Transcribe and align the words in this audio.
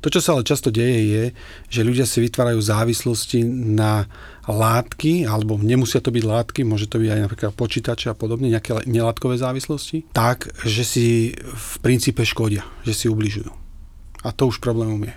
To, 0.00 0.08
čo 0.08 0.20
sa 0.24 0.32
ale 0.32 0.48
často 0.48 0.72
deje, 0.72 1.00
je, 1.12 1.24
že 1.68 1.84
ľudia 1.84 2.08
si 2.08 2.24
vytvárajú 2.24 2.56
závislosti 2.56 3.44
na 3.44 4.08
látky, 4.48 5.28
alebo 5.28 5.60
nemusia 5.60 6.00
to 6.00 6.08
byť 6.08 6.24
látky, 6.24 6.60
môže 6.64 6.88
to 6.88 6.96
byť 6.96 7.10
aj 7.12 7.20
napríklad 7.28 7.52
počítače 7.52 8.08
a 8.08 8.16
podobne, 8.16 8.48
nejaké 8.48 8.88
nelátkové 8.88 9.36
závislosti, 9.36 10.08
tak, 10.16 10.48
že 10.64 10.82
si 10.88 11.06
v 11.36 11.72
princípe 11.84 12.24
škodia, 12.24 12.64
že 12.88 12.96
si 12.96 13.06
ubližujú. 13.12 13.52
A 14.24 14.32
to 14.32 14.48
už 14.48 14.60
problémom 14.60 15.04
je. 15.04 15.12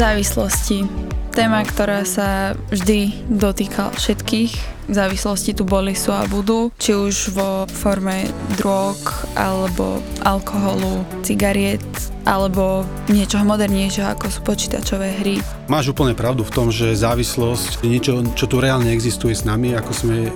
Závislosti. 0.00 0.88
Téma, 1.36 1.60
ktorá 1.60 2.08
sa 2.08 2.56
vždy 2.72 3.28
dotýka 3.28 3.92
všetkých. 3.92 4.80
Závislosti 4.88 5.52
tu 5.52 5.68
boli, 5.68 5.92
sú 5.92 6.08
a 6.16 6.24
budú. 6.24 6.72
Či 6.80 6.96
už 6.96 7.36
vo 7.36 7.68
forme 7.68 8.24
drog, 8.56 8.96
alebo 9.36 10.00
alkoholu, 10.24 11.04
cigariet, 11.20 11.84
alebo 12.24 12.88
niečoho 13.12 13.44
modernejšieho, 13.44 14.08
ako 14.08 14.32
sú 14.32 14.40
počítačové 14.40 15.20
hry. 15.20 15.36
Máš 15.68 15.92
úplne 15.92 16.16
pravdu 16.16 16.48
v 16.48 16.54
tom, 16.56 16.72
že 16.72 16.96
závislosť 16.96 17.84
je 17.84 17.88
niečo, 17.92 18.24
čo 18.32 18.48
tu 18.48 18.56
reálne 18.56 18.88
existuje 18.96 19.36
s 19.36 19.44
nami, 19.44 19.76
ako 19.76 19.92
sme 19.92 20.32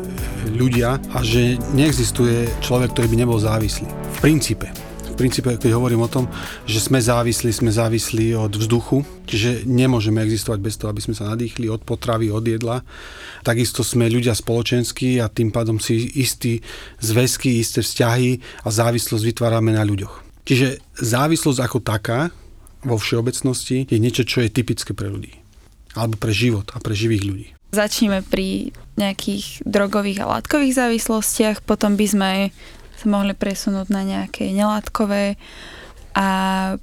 ľudia 0.53 1.01
a 1.17 1.25
že 1.25 1.57
neexistuje 1.73 2.53
človek, 2.61 2.93
ktorý 2.93 3.07
by 3.09 3.17
nebol 3.17 3.41
závislý. 3.41 3.89
V 3.89 4.19
princípe 4.21 4.69
v 5.15 5.23
princípe, 5.23 5.47
keď 5.55 5.79
hovorím 5.79 6.03
o 6.03 6.11
tom, 6.11 6.27
že 6.67 6.83
sme 6.83 6.99
závislí, 6.99 7.55
sme 7.55 7.71
závislí 7.71 8.35
od 8.35 8.51
vzduchu, 8.51 9.07
čiže 9.31 9.63
nemôžeme 9.63 10.19
existovať 10.19 10.59
bez 10.59 10.75
toho, 10.75 10.91
aby 10.91 10.99
sme 10.99 11.15
sa 11.15 11.31
nadýchli 11.31 11.71
od 11.71 11.87
potravy, 11.87 12.35
od 12.35 12.43
jedla. 12.43 12.83
Takisto 13.47 13.87
sme 13.87 14.11
ľudia 14.11 14.35
spoločenskí 14.35 15.23
a 15.23 15.31
tým 15.31 15.55
pádom 15.55 15.79
si 15.79 16.11
istý 16.19 16.59
zväzky, 16.99 17.63
isté 17.63 17.87
vzťahy 17.87 18.43
a 18.67 18.69
závislosť 18.75 19.23
vytvárame 19.23 19.71
na 19.71 19.87
ľuďoch. 19.87 20.27
Čiže 20.51 20.83
závislosť 20.99 21.61
ako 21.63 21.79
taká 21.79 22.35
vo 22.83 22.99
všeobecnosti 22.99 23.87
je 23.87 23.99
niečo, 24.03 24.27
čo 24.27 24.43
je 24.43 24.51
typické 24.51 24.99
pre 24.99 25.07
ľudí. 25.07 25.31
Alebo 25.95 26.19
pre 26.19 26.35
život 26.35 26.75
a 26.75 26.83
pre 26.83 26.93
živých 26.93 27.23
ľudí. 27.23 27.49
Začneme 27.71 28.27
pri 28.27 28.75
nejakých 28.99 29.63
drogových 29.63 30.27
a 30.27 30.39
látkových 30.39 30.75
závislostiach, 30.75 31.63
potom 31.63 31.95
by 31.95 32.07
sme 32.07 32.31
sa 32.99 33.07
mohli 33.11 33.35
presunúť 33.35 33.89
na 33.91 34.03
nejaké 34.07 34.51
nelátkové 34.55 35.37
a 36.15 36.29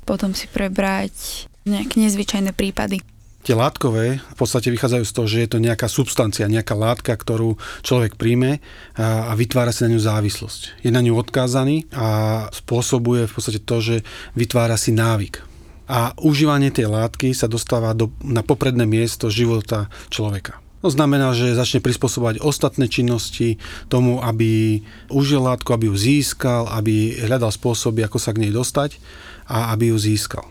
potom 0.04 0.36
si 0.36 0.46
prebrať 0.52 1.48
nejaké 1.64 1.96
nezvyčajné 2.02 2.52
prípady. 2.52 3.00
Tie 3.42 3.58
látkové 3.58 4.22
v 4.22 4.36
podstate 4.38 4.70
vychádzajú 4.70 5.02
z 5.02 5.16
toho, 5.18 5.28
že 5.28 5.42
je 5.42 5.50
to 5.50 5.58
nejaká 5.58 5.90
substancia, 5.90 6.46
nejaká 6.46 6.78
látka, 6.78 7.10
ktorú 7.18 7.58
človek 7.82 8.14
príjme 8.14 8.62
a 8.94 9.34
vytvára 9.34 9.74
si 9.74 9.82
na 9.82 9.98
ňu 9.98 10.02
závislosť. 10.02 10.86
Je 10.86 10.94
na 10.94 11.02
ňu 11.02 11.18
odkázaný 11.18 11.90
a 11.90 12.46
spôsobuje 12.54 13.26
v 13.26 13.34
podstate 13.34 13.58
to, 13.66 13.82
že 13.82 13.96
vytvára 14.38 14.78
si 14.78 14.94
návyk. 14.94 15.42
A 15.90 16.14
užívanie 16.22 16.70
tej 16.70 16.88
látky 16.88 17.34
sa 17.34 17.50
dostáva 17.50 17.98
do, 17.98 18.14
na 18.22 18.46
popredné 18.46 18.86
miesto 18.86 19.34
života 19.34 19.90
človeka. 20.14 20.62
To 20.82 20.90
znamená, 20.90 21.34
že 21.38 21.54
začne 21.54 21.82
prispôsobovať 21.82 22.42
ostatné 22.42 22.90
činnosti 22.90 23.62
tomu, 23.86 24.18
aby 24.18 24.82
užil 25.14 25.46
látku, 25.46 25.70
aby 25.74 25.94
ju 25.94 25.96
získal, 25.96 26.66
aby 26.74 27.22
hľadal 27.22 27.54
spôsoby, 27.54 28.02
ako 28.02 28.18
sa 28.18 28.34
k 28.34 28.42
nej 28.46 28.52
dostať 28.54 28.98
a 29.46 29.74
aby 29.78 29.94
ju 29.94 29.98
získal. 30.02 30.46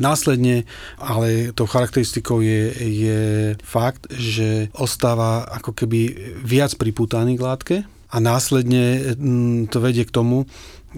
Následne, 0.00 0.64
ale 0.96 1.52
tou 1.52 1.68
charakteristikou 1.68 2.40
je, 2.40 2.72
je 2.80 3.20
fakt, 3.60 4.08
že 4.08 4.72
ostáva 4.72 5.44
ako 5.60 5.76
keby 5.76 6.00
viac 6.40 6.72
pripútaný 6.80 7.36
k 7.36 7.44
látke 7.44 7.76
a 8.08 8.16
následne 8.16 9.12
mm, 9.16 9.68
to 9.68 9.76
vedie 9.84 10.08
k 10.08 10.14
tomu, 10.14 10.48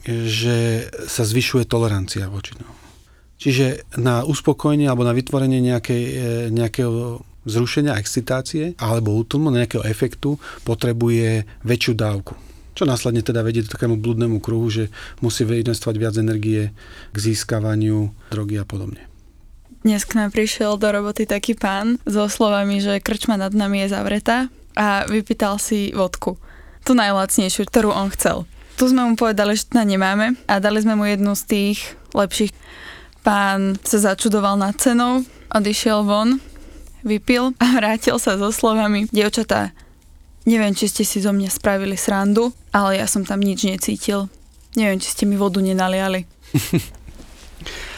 že 0.07 0.87
sa 1.11 1.27
zvyšuje 1.27 1.67
tolerancia 1.67 2.31
voči 2.31 2.55
tomu. 2.55 2.71
Čiže 3.43 3.91
na 3.99 4.23
uspokojenie 4.23 4.87
alebo 4.87 5.03
na 5.03 5.11
vytvorenie 5.11 5.59
nejakej, 5.59 6.03
e, 6.07 6.15
nejakého 6.55 7.27
vzrušenia, 7.45 7.99
excitácie 7.99 8.75
alebo 8.79 9.15
útlmu, 9.19 9.51
nejakého 9.51 9.83
efektu 9.87 10.39
potrebuje 10.63 11.47
väčšiu 11.67 11.93
dávku. 11.95 12.35
Čo 12.73 12.89
následne 12.89 13.21
teda 13.21 13.45
vedie 13.45 13.61
do 13.61 13.69
takému 13.69 14.01
blúdnemu 14.01 14.41
kruhu, 14.41 14.73
že 14.73 14.89
musí 15.21 15.45
investovať 15.45 15.97
viac 16.01 16.15
energie 16.17 16.73
k 17.13 17.17
získavaniu 17.17 18.09
drogy 18.33 18.57
a 18.57 18.65
podobne. 18.65 19.05
Dnes 19.83 20.07
k 20.07 20.15
nám 20.15 20.31
prišiel 20.33 20.79
do 20.79 20.89
roboty 20.89 21.27
taký 21.27 21.59
pán 21.59 21.99
so 22.07 22.31
slovami, 22.31 22.79
že 22.79 23.03
krčma 23.03 23.35
nad 23.37 23.53
nami 23.53 23.85
je 23.85 23.93
zavretá 23.93 24.47
a 24.79 25.05
vypýtal 25.11 25.59
si 25.59 25.93
vodku. 25.93 26.39
Tú 26.87 26.95
najlacnejšiu, 26.95 27.67
ktorú 27.67 27.91
on 27.93 28.09
chcel. 28.15 28.47
Tu 28.79 28.89
sme 28.89 29.05
mu 29.05 29.19
povedali, 29.19 29.53
že 29.53 29.69
na 29.77 29.85
nemáme 29.85 30.39
a 30.49 30.63
dali 30.63 30.81
sme 30.81 30.97
mu 30.97 31.05
jednu 31.05 31.37
z 31.37 31.43
tých 31.45 31.79
lepších. 32.17 32.55
Pán 33.27 33.77
sa 33.85 34.15
začudoval 34.15 34.57
nad 34.57 34.75
cenou, 34.81 35.27
odišiel 35.53 36.07
von 36.07 36.41
vypil 37.03 37.55
a 37.59 37.67
vrátil 37.77 38.17
sa 38.19 38.39
so 38.39 38.51
slovami 38.51 39.07
Dievčatá, 39.11 39.75
neviem, 40.49 40.75
či 40.75 40.91
ste 40.91 41.03
si 41.07 41.23
zo 41.23 41.31
mňa 41.31 41.51
spravili 41.51 41.95
srandu, 41.95 42.51
ale 42.75 42.99
ja 42.99 43.07
som 43.07 43.23
tam 43.23 43.39
nič 43.43 43.67
necítil. 43.67 44.27
Neviem, 44.75 44.99
či 44.99 45.13
ste 45.13 45.25
mi 45.29 45.37
vodu 45.37 45.61
nenaliali. 45.61 46.25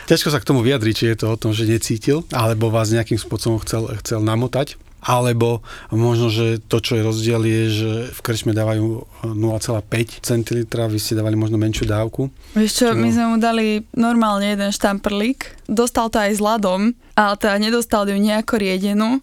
Ťažko 0.05 0.29
sa 0.29 0.37
k 0.37 0.49
tomu 0.53 0.61
vyjadriť, 0.61 0.95
či 0.95 1.05
je 1.09 1.17
to 1.17 1.27
o 1.33 1.41
tom, 1.41 1.57
že 1.57 1.65
necítil, 1.65 2.29
alebo 2.29 2.69
vás 2.69 2.93
nejakým 2.93 3.17
spôsobom 3.17 3.57
chcel, 3.65 3.89
chcel 4.05 4.21
namotať. 4.21 4.77
Alebo 5.05 5.61
možno, 5.93 6.33
že 6.33 6.65
to, 6.65 6.81
čo 6.81 6.97
je 6.97 7.05
rozdiel, 7.05 7.45
je, 7.45 7.63
že 7.69 7.91
v 8.17 8.21
krčme 8.25 8.57
dávajú 8.57 9.05
0,5 9.37 10.25
centilitra, 10.25 10.89
vy 10.89 10.97
ste 10.97 11.13
dávali 11.13 11.37
možno 11.37 11.61
menšiu 11.61 11.85
dávku. 11.85 12.33
Vieš 12.57 12.73
čo, 12.73 12.87
čo, 12.93 12.97
my 12.97 13.09
sme 13.13 13.25
mu 13.29 13.37
dali 13.37 13.85
normálne 13.93 14.57
jeden 14.57 14.73
štamprlík, 14.73 15.69
dostal 15.69 16.09
to 16.09 16.17
aj 16.17 16.33
s 16.33 16.41
ľadom, 16.41 16.97
ale 17.21 17.35
teda 17.37 17.61
nedostal 17.61 18.09
ju 18.09 18.17
nejako 18.17 18.57
riedenú. 18.57 19.21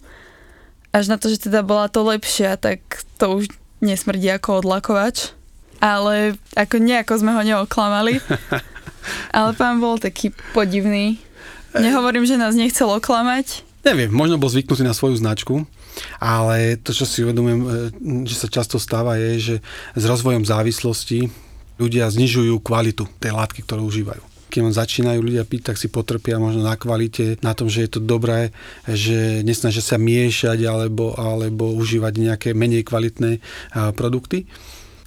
Až 0.93 1.09
na 1.09 1.17
to, 1.17 1.33
že 1.33 1.49
teda 1.49 1.65
bola 1.65 1.89
to 1.89 2.05
lepšia, 2.05 2.61
tak 2.61 2.81
to 3.17 3.41
už 3.41 3.49
nesmrdí 3.81 4.29
ako 4.29 4.61
odlakovač. 4.61 5.33
Ale 5.81 6.37
ako 6.53 6.77
nejako 6.77 7.13
sme 7.17 7.33
ho 7.33 7.41
neoklamali. 7.41 8.21
ale 9.37 9.49
pán 9.57 9.81
bol 9.81 9.97
taký 9.97 10.29
podivný. 10.53 11.17
Nehovorím, 11.73 12.27
že 12.27 12.37
nás 12.37 12.53
nechcel 12.53 12.91
oklamať, 12.91 13.63
Neviem, 13.81 14.13
možno 14.13 14.37
bol 14.37 14.45
zvyknutý 14.45 14.85
na 14.85 14.93
svoju 14.93 15.17
značku, 15.17 15.65
ale 16.21 16.77
to, 16.77 16.93
čo 16.93 17.09
si 17.09 17.25
uvedomujem, 17.25 17.59
e, 17.61 17.67
že 18.29 18.35
sa 18.37 18.47
často 18.47 18.77
stáva, 18.77 19.17
je, 19.17 19.31
že 19.41 19.55
s 19.97 20.03
rozvojom 20.05 20.45
závislosti 20.45 21.33
ľudia 21.81 22.05
znižujú 22.13 22.61
kvalitu 22.61 23.09
tej 23.17 23.33
látky, 23.33 23.65
ktorú 23.65 23.89
užívajú 23.89 24.31
keď 24.51 24.75
začínajú 24.75 25.23
ľudia 25.23 25.47
piť, 25.47 25.71
tak 25.71 25.79
si 25.79 25.87
potrpia 25.87 26.35
možno 26.35 26.67
na 26.67 26.75
kvalite, 26.75 27.39
na 27.39 27.55
tom, 27.55 27.71
že 27.71 27.87
je 27.87 27.95
to 27.95 28.01
dobré, 28.03 28.51
že 28.83 29.39
nesnažia 29.47 29.79
sa 29.79 29.95
miešať 29.95 30.67
alebo, 30.67 31.15
alebo 31.15 31.71
užívať 31.71 32.13
nejaké 32.19 32.49
menej 32.51 32.83
kvalitné 32.83 33.39
produkty. 33.95 34.51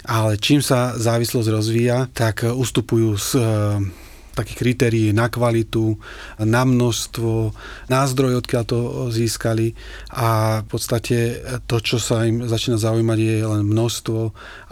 Ale 0.09 0.41
čím 0.41 0.65
sa 0.65 0.97
závislosť 0.97 1.49
rozvíja, 1.53 2.09
tak 2.17 2.49
ustupujú 2.49 3.21
z 3.21 3.31
takých 4.34 4.61
kritérií 4.61 5.09
na 5.15 5.31
kvalitu, 5.31 5.97
na 6.43 6.67
množstvo, 6.67 7.55
na 7.89 8.03
zdroj, 8.05 8.43
odkiaľ 8.43 8.65
to 8.67 8.78
získali 9.15 9.72
a 10.11 10.61
v 10.62 10.67
podstate 10.69 11.19
to, 11.71 11.77
čo 11.78 12.03
sa 12.03 12.27
im 12.27 12.44
začína 12.44 12.77
zaujímať, 12.77 13.19
je 13.19 13.37
len 13.47 13.62
množstvo 13.65 14.21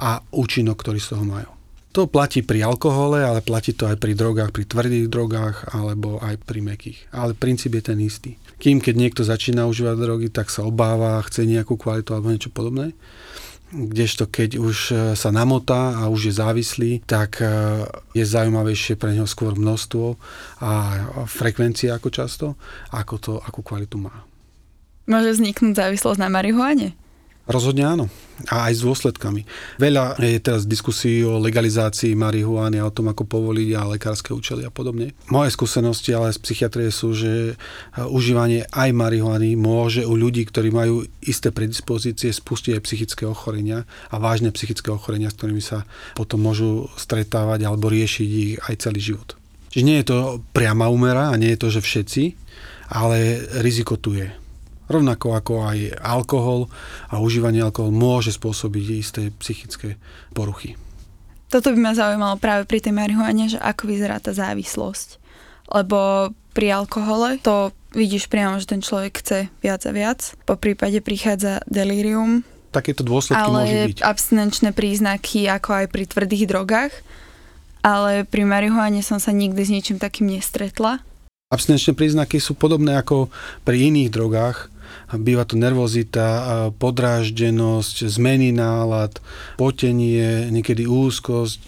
a 0.02 0.20
účinok, 0.34 0.76
ktorý 0.82 0.98
z 0.98 1.10
toho 1.14 1.24
majú. 1.24 1.50
To 1.92 2.08
platí 2.08 2.40
pri 2.40 2.64
alkohole, 2.64 3.20
ale 3.20 3.44
platí 3.44 3.76
to 3.76 3.84
aj 3.84 4.00
pri 4.00 4.16
drogách, 4.16 4.48
pri 4.48 4.64
tvrdých 4.64 5.12
drogách 5.12 5.76
alebo 5.76 6.16
aj 6.24 6.40
pri 6.40 6.64
mekých. 6.64 7.12
Ale 7.12 7.36
princíp 7.36 7.76
je 7.76 7.84
ten 7.84 8.00
istý. 8.00 8.40
Kým 8.56 8.80
keď 8.80 8.94
niekto 8.96 9.22
začína 9.28 9.68
užívať 9.68 9.96
drogy, 10.00 10.28
tak 10.32 10.48
sa 10.48 10.64
obáva, 10.64 11.20
chce 11.28 11.44
nejakú 11.44 11.76
kvalitu 11.76 12.16
alebo 12.16 12.32
niečo 12.32 12.48
podobné 12.48 12.96
kdežto 13.72 14.28
keď 14.28 14.60
už 14.60 14.76
e, 14.92 14.94
sa 15.16 15.32
namotá 15.32 15.96
a 15.96 16.12
už 16.12 16.28
je 16.28 16.34
závislý, 16.36 16.92
tak 17.08 17.40
e, 17.40 17.48
je 18.12 18.24
zaujímavejšie 18.24 19.00
pre 19.00 19.16
neho 19.16 19.24
skôr 19.24 19.56
množstvo 19.56 20.20
a 20.60 20.70
frekvencia 21.24 21.96
ako 21.96 22.08
často, 22.12 22.46
ako 22.92 23.14
to, 23.18 23.32
akú 23.40 23.64
kvalitu 23.64 23.96
má. 23.96 24.12
Môže 25.08 25.40
vzniknúť 25.40 25.74
závislosť 25.74 26.20
na 26.20 26.28
marihuane? 26.30 26.94
Rozhodne 27.42 27.82
áno. 27.82 28.06
A 28.50 28.70
aj 28.70 28.78
s 28.78 28.82
dôsledkami. 28.82 29.46
Veľa 29.78 30.18
je 30.18 30.38
teraz 30.42 30.62
diskusí 30.66 31.22
o 31.22 31.38
legalizácii 31.38 32.14
marihuany 32.14 32.78
a 32.78 32.86
o 32.86 32.94
tom, 32.94 33.10
ako 33.10 33.26
povoliť 33.26 33.68
a 33.74 33.90
lekárske 33.90 34.34
účely 34.34 34.66
a 34.66 34.70
podobne. 34.70 35.14
Moje 35.30 35.54
skúsenosti 35.54 36.10
ale 36.14 36.34
z 36.34 36.42
psychiatrie 36.42 36.90
sú, 36.90 37.14
že 37.14 37.54
e, 37.54 37.54
užívanie 38.02 38.66
aj 38.70 38.90
marihuany 38.94 39.54
môže 39.54 40.02
u 40.02 40.14
ľudí, 40.14 40.42
ktorí 40.46 40.74
majú 40.74 41.06
isté 41.22 41.54
predispozície, 41.54 42.34
spustiť 42.34 42.78
aj 42.78 42.84
psychické 42.86 43.24
ochorenia 43.26 43.86
a 44.10 44.18
vážne 44.18 44.50
psychické 44.54 44.90
ochorenia, 44.90 45.30
s 45.30 45.38
ktorými 45.38 45.62
sa 45.62 45.86
potom 46.18 46.42
môžu 46.42 46.90
stretávať 46.98 47.66
alebo 47.66 47.90
riešiť 47.90 48.28
ich 48.28 48.58
aj 48.58 48.74
celý 48.90 49.02
život. 49.02 49.38
Čiže 49.70 49.86
nie 49.86 49.98
je 50.02 50.06
to 50.10 50.18
priama 50.52 50.90
úmera 50.90 51.30
a 51.30 51.38
nie 51.38 51.54
je 51.54 51.60
to, 51.62 51.68
že 51.72 51.80
všetci, 51.80 52.22
ale 52.92 53.40
riziko 53.64 53.96
tu 53.96 54.18
je. 54.18 54.41
Rovnako 54.92 55.28
ako 55.32 55.52
aj 55.64 55.78
alkohol 56.04 56.68
a 57.08 57.18
užívanie 57.24 57.64
alkoholu 57.64 57.96
môže 57.96 58.36
spôsobiť 58.36 58.84
isté 58.92 59.22
psychické 59.40 59.96
poruchy. 60.36 60.76
Toto 61.52 61.68
by 61.72 61.78
ma 61.80 61.92
zaujímalo 61.92 62.40
práve 62.40 62.64
pri 62.64 62.80
tej 62.80 62.96
marihuane, 62.96 63.44
že 63.48 63.60
ako 63.60 63.88
vyzerá 63.88 64.20
tá 64.20 64.32
závislosť. 64.32 65.20
Lebo 65.68 66.32
pri 66.56 66.72
alkohole 66.72 67.36
to 67.40 67.76
vidíš 67.92 68.32
priamo, 68.32 68.56
že 68.56 68.72
ten 68.72 68.80
človek 68.80 69.20
chce 69.20 69.38
viac 69.60 69.84
a 69.84 69.92
viac. 69.92 70.32
Po 70.48 70.56
prípade 70.56 71.04
prichádza 71.04 71.60
delirium. 71.68 72.40
Takéto 72.72 73.04
dôsledky 73.04 73.36
ale 73.36 73.58
môžu 73.68 73.76
byť. 73.92 73.98
abstinenčné 74.00 74.70
príznaky 74.72 75.44
ako 75.52 75.84
aj 75.84 75.86
pri 75.92 76.04
tvrdých 76.08 76.44
drogách. 76.48 76.92
Ale 77.84 78.24
pri 78.24 78.48
marihuane 78.48 79.04
som 79.04 79.20
sa 79.20 79.28
nikdy 79.34 79.60
s 79.60 79.68
ničím 79.68 80.00
takým 80.00 80.32
nestretla. 80.32 81.04
Abstinenčné 81.52 81.92
príznaky 81.92 82.40
sú 82.40 82.56
podobné 82.56 82.96
ako 82.96 83.28
pri 83.68 83.92
iných 83.92 84.08
drogách. 84.08 84.71
Býva 85.12 85.44
to 85.44 85.60
nervozita, 85.60 86.72
podráždenosť, 86.80 88.08
zmeny 88.08 88.48
nálad, 88.48 89.20
potenie, 89.60 90.48
niekedy 90.48 90.88
úzkosť, 90.88 91.60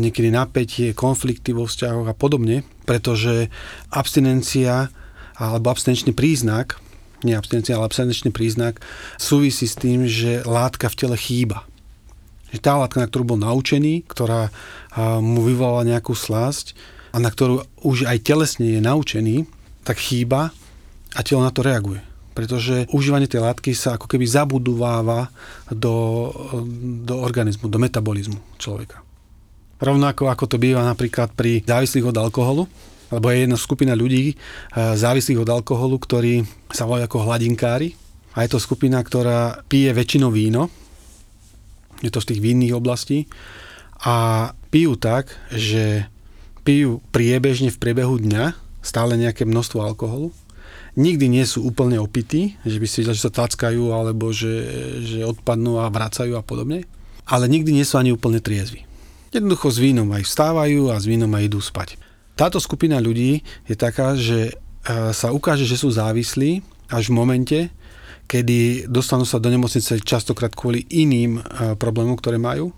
niekedy 0.00 0.32
napätie, 0.32 0.96
konflikty 0.96 1.52
vo 1.52 1.68
vzťahoch 1.68 2.08
a 2.08 2.16
podobne, 2.16 2.64
pretože 2.88 3.52
abstinencia 3.92 4.88
alebo 5.36 5.68
abstinenčný 5.68 6.16
príznak, 6.16 6.80
nie 7.20 7.36
abstinencia, 7.36 7.76
ale 7.76 7.88
abstinenčný 7.88 8.32
príznak 8.32 8.80
súvisí 9.20 9.68
s 9.68 9.76
tým, 9.76 10.08
že 10.08 10.40
látka 10.48 10.88
v 10.88 10.98
tele 10.98 11.16
chýba. 11.20 11.68
Že 12.50 12.58
tá 12.64 12.80
látka, 12.80 12.98
na 12.98 13.06
ktorú 13.06 13.36
bol 13.36 13.40
naučený, 13.40 14.08
ktorá 14.08 14.48
mu 15.20 15.44
vyvolala 15.44 15.84
nejakú 15.84 16.16
slasť, 16.16 16.74
a 17.10 17.18
na 17.18 17.26
ktorú 17.26 17.66
už 17.82 18.06
aj 18.06 18.22
telesne 18.22 18.78
je 18.78 18.80
naučený, 18.80 19.42
tak 19.82 19.98
chýba 19.98 20.54
a 21.10 21.20
telo 21.26 21.42
na 21.42 21.50
to 21.50 21.66
reaguje. 21.66 22.09
Pretože 22.30 22.86
užívanie 22.94 23.26
tej 23.26 23.42
látky 23.42 23.74
sa 23.74 23.98
ako 23.98 24.06
keby 24.06 24.24
zabudováva 24.24 25.28
do, 25.70 26.28
do 27.02 27.14
organizmu, 27.18 27.66
do 27.66 27.78
metabolizmu 27.82 28.38
človeka. 28.56 29.02
Rovnako 29.80 30.28
ako 30.28 30.44
to 30.46 30.56
býva 30.60 30.84
napríklad 30.84 31.32
pri 31.32 31.64
závislých 31.64 32.12
od 32.12 32.16
alkoholu, 32.20 32.68
lebo 33.10 33.26
je 33.32 33.42
jedna 33.42 33.58
skupina 33.58 33.92
ľudí 33.96 34.32
eh, 34.32 34.36
závislých 34.76 35.42
od 35.42 35.50
alkoholu, 35.50 35.98
ktorí 35.98 36.46
sa 36.70 36.86
volajú 36.86 37.10
ako 37.10 37.24
hladinkári. 37.26 37.96
A 38.38 38.46
je 38.46 38.54
to 38.54 38.62
skupina, 38.62 39.02
ktorá 39.02 39.66
pije 39.66 39.90
väčšinou 39.90 40.30
víno, 40.30 40.70
je 41.98 42.14
to 42.14 42.22
z 42.22 42.34
tých 42.34 42.40
vinných 42.46 42.78
oblastí, 42.78 43.26
a 44.00 44.48
pijú 44.72 44.96
tak, 44.96 45.34
že 45.52 46.08
pijú 46.64 47.04
priebežne 47.12 47.68
v 47.68 47.80
priebehu 47.80 48.16
dňa 48.16 48.56
stále 48.80 49.18
nejaké 49.20 49.44
množstvo 49.44 49.84
alkoholu. 49.84 50.32
Nikdy 51.00 51.32
nie 51.32 51.48
sú 51.48 51.64
úplne 51.64 51.96
opití, 51.96 52.60
že 52.60 52.76
by 52.76 52.84
si 52.84 53.00
že 53.00 53.16
sa 53.16 53.32
tackajú 53.32 53.88
alebo 53.88 54.36
že, 54.36 54.52
že 55.00 55.24
odpadnú 55.24 55.80
a 55.80 55.88
vracajú 55.88 56.36
a 56.36 56.44
podobne. 56.44 56.84
Ale 57.24 57.48
nikdy 57.48 57.72
nie 57.72 57.88
sú 57.88 57.96
ani 57.96 58.12
úplne 58.12 58.44
triezvi. 58.44 58.84
Jednoducho 59.32 59.72
s 59.72 59.80
vínom 59.80 60.12
aj 60.12 60.28
vstávajú 60.28 60.92
a 60.92 61.00
s 61.00 61.08
vínom 61.08 61.32
aj 61.32 61.46
idú 61.48 61.62
spať. 61.62 61.96
Táto 62.36 62.60
skupina 62.60 63.00
ľudí 63.00 63.40
je 63.64 63.76
taká, 63.78 64.12
že 64.12 64.50
e, 64.50 64.52
sa 65.16 65.32
ukáže, 65.32 65.64
že 65.64 65.80
sú 65.80 65.88
závislí 65.88 66.60
až 66.92 67.08
v 67.08 67.16
momente, 67.16 67.58
kedy 68.28 68.90
dostanú 68.90 69.24
sa 69.24 69.40
do 69.40 69.48
nemocnice 69.48 70.04
častokrát 70.04 70.52
kvôli 70.52 70.84
iným 70.90 71.38
e, 71.38 71.40
problémom, 71.80 72.18
ktoré 72.18 72.36
majú. 72.36 72.76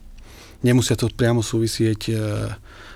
Nemusia 0.62 0.94
to 0.94 1.10
priamo 1.10 1.42
súvisieť 1.42 2.00
e, 2.06 2.14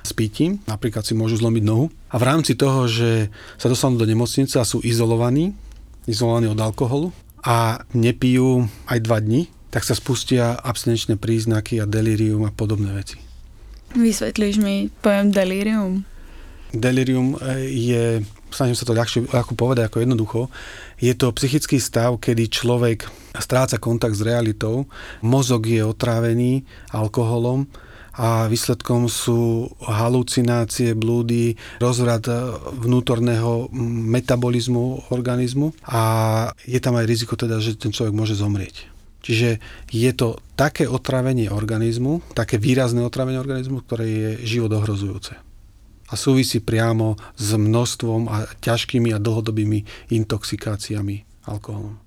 s 0.07 0.15
pitím, 0.15 0.63
napríklad 0.71 1.03
si 1.03 1.19
môžu 1.19 1.43
zlomiť 1.43 1.63
nohu. 1.67 1.91
A 2.09 2.17
v 2.17 2.27
rámci 2.31 2.55
toho, 2.55 2.87
že 2.87 3.29
sa 3.59 3.67
dostanú 3.67 3.99
do 3.99 4.07
nemocnice 4.07 4.63
a 4.63 4.65
sú 4.65 4.79
izolovaní, 4.87 5.53
izolovaní 6.07 6.47
od 6.47 6.63
alkoholu 6.63 7.11
a 7.43 7.83
nepijú 7.91 8.71
aj 8.87 8.99
dva 9.03 9.19
dní, 9.19 9.51
tak 9.75 9.83
sa 9.83 9.99
spustia 9.99 10.55
abstinenčné 10.55 11.19
príznaky 11.19 11.83
a 11.83 11.91
delirium 11.91 12.47
a 12.47 12.55
podobné 12.55 12.95
veci. 12.95 13.19
Vysvetlíš 13.93 14.63
mi 14.63 14.89
pojem 15.03 15.35
delirium? 15.35 16.07
Delirium 16.75 17.39
e, 17.39 17.67
je, 17.71 18.05
snažím 18.57 18.75
sa 18.75 18.89
to 18.89 18.97
ľahšie, 18.97 19.29
ľahko 19.29 19.53
povedať 19.53 19.93
ako 19.93 20.01
jednoducho, 20.01 20.41
je 20.97 21.13
to 21.13 21.29
psychický 21.37 21.77
stav, 21.77 22.17
kedy 22.17 22.49
človek 22.49 23.05
stráca 23.37 23.77
kontakt 23.77 24.17
s 24.17 24.25
realitou, 24.25 24.89
mozog 25.21 25.69
je 25.69 25.85
otrávený 25.85 26.65
alkoholom 26.97 27.69
a 28.17 28.49
výsledkom 28.49 29.13
sú 29.13 29.69
halucinácie, 29.85 30.97
blúdy, 30.97 31.61
rozvrat 31.77 32.25
vnútorného 32.81 33.69
metabolizmu 34.17 35.13
organizmu 35.13 35.77
a 35.85 36.01
je 36.65 36.81
tam 36.81 36.97
aj 36.97 37.05
riziko 37.05 37.37
teda, 37.37 37.61
že 37.61 37.77
ten 37.77 37.93
človek 37.93 38.17
môže 38.17 38.33
zomrieť. 38.33 38.89
Čiže 39.21 39.61
je 39.91 40.13
to 40.17 40.41
také 40.55 40.87
otravenie 40.89 41.51
organizmu, 41.51 42.23
také 42.33 42.57
výrazné 42.63 43.03
otravenie 43.05 43.43
organizmu, 43.43 43.85
ktoré 43.85 44.07
je 44.09 44.31
život. 44.47 45.46
A 46.07 46.15
súvisí 46.15 46.63
priamo 46.63 47.19
s 47.35 47.55
množstvom 47.55 48.31
a 48.31 48.47
ťažkými 48.63 49.11
a 49.11 49.19
dlhodobými 49.19 50.11
intoxikáciami 50.15 51.27
alkoholom. 51.51 51.99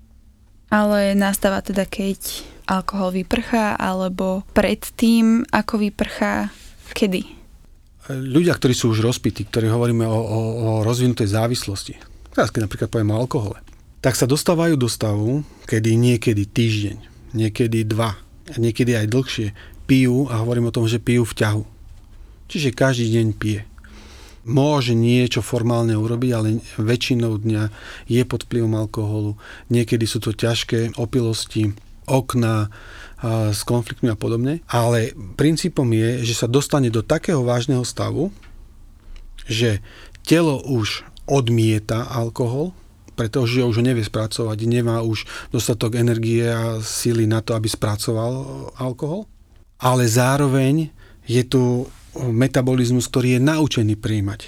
Ale 0.70 1.18
nastáva 1.18 1.60
teda, 1.60 1.84
keď 1.84 2.46
alkohol 2.70 3.10
vyprchá, 3.10 3.74
alebo 3.74 4.46
pred 4.54 4.78
tým, 4.94 5.42
ako 5.50 5.82
vyprchá, 5.82 6.54
kedy? 6.94 7.26
Ľudia, 8.10 8.54
ktorí 8.54 8.74
sú 8.74 8.94
už 8.94 9.02
rozpití, 9.02 9.50
ktorí 9.50 9.66
hovoríme 9.66 10.06
o, 10.06 10.14
o, 10.14 10.38
o 10.38 10.68
rozvinutej 10.86 11.26
závislosti, 11.26 11.98
teraz 12.30 12.54
keď 12.54 12.70
napríklad 12.70 12.88
poviem 12.88 13.10
o 13.14 13.20
alkohole, 13.20 13.58
tak 14.00 14.16
sa 14.16 14.24
dostávajú 14.24 14.80
do 14.80 14.88
stavu, 14.88 15.44
kedy 15.68 15.98
niekedy 15.98 16.48
týždeň, 16.48 16.96
niekedy 17.36 17.84
dva, 17.84 18.16
niekedy 18.56 18.96
aj 18.96 19.06
dlhšie 19.10 19.48
pijú 19.90 20.30
a 20.30 20.40
hovorím 20.40 20.70
o 20.70 20.74
tom, 20.74 20.86
že 20.86 21.02
pijú 21.02 21.26
v 21.26 21.36
ťahu. 21.36 21.62
Čiže 22.50 22.74
každý 22.74 23.06
deň 23.14 23.26
pije 23.38 23.60
môže 24.44 24.96
niečo 24.96 25.44
formálne 25.44 25.92
urobiť, 25.96 26.30
ale 26.32 26.64
väčšinou 26.80 27.40
dňa 27.40 27.62
je 28.08 28.22
pod 28.24 28.48
vplyvom 28.48 28.74
alkoholu. 28.76 29.36
Niekedy 29.68 30.04
sú 30.08 30.18
to 30.20 30.32
ťažké 30.32 30.96
opilosti, 30.96 31.76
okna 32.10 32.72
s 33.52 33.62
konfliktmi 33.62 34.10
a 34.10 34.16
podobne. 34.18 34.64
Ale 34.66 35.14
princípom 35.36 35.86
je, 35.92 36.24
že 36.24 36.34
sa 36.34 36.46
dostane 36.50 36.88
do 36.88 37.04
takého 37.04 37.44
vážneho 37.44 37.84
stavu, 37.86 38.34
že 39.46 39.84
telo 40.24 40.58
už 40.64 41.04
odmieta 41.28 42.08
alkohol, 42.10 42.74
pretože 43.14 43.62
už 43.62 43.84
nevie 43.84 44.02
spracovať, 44.02 44.58
nemá 44.64 45.04
už 45.04 45.28
dostatok 45.52 46.00
energie 46.00 46.48
a 46.48 46.80
síly 46.80 47.28
na 47.28 47.44
to, 47.44 47.52
aby 47.52 47.68
spracoval 47.68 48.32
alkohol. 48.80 49.28
Ale 49.76 50.08
zároveň 50.08 50.88
je 51.28 51.44
tu 51.44 51.86
metabolizmus, 52.18 53.06
ktorý 53.06 53.38
je 53.38 53.40
naučený 53.42 53.94
príjmať 53.98 54.40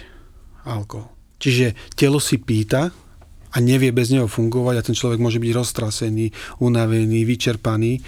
alkohol. 0.67 1.11
Čiže 1.43 1.75
telo 1.99 2.23
si 2.23 2.39
pýta 2.39 2.95
a 3.53 3.57
nevie 3.61 3.91
bez 3.91 4.09
neho 4.15 4.31
fungovať 4.31 4.75
a 4.79 4.87
ten 4.87 4.97
človek 4.97 5.19
môže 5.19 5.43
byť 5.43 5.53
roztrasený, 5.53 6.27
unavený, 6.63 7.27
vyčerpaný 7.27 8.01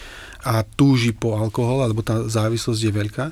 a 0.47 0.63
túži 0.63 1.13
po 1.13 1.37
alkohol, 1.37 1.85
alebo 1.85 2.01
tá 2.01 2.25
závislosť 2.25 2.81
je 2.81 2.93
veľká, 2.95 3.27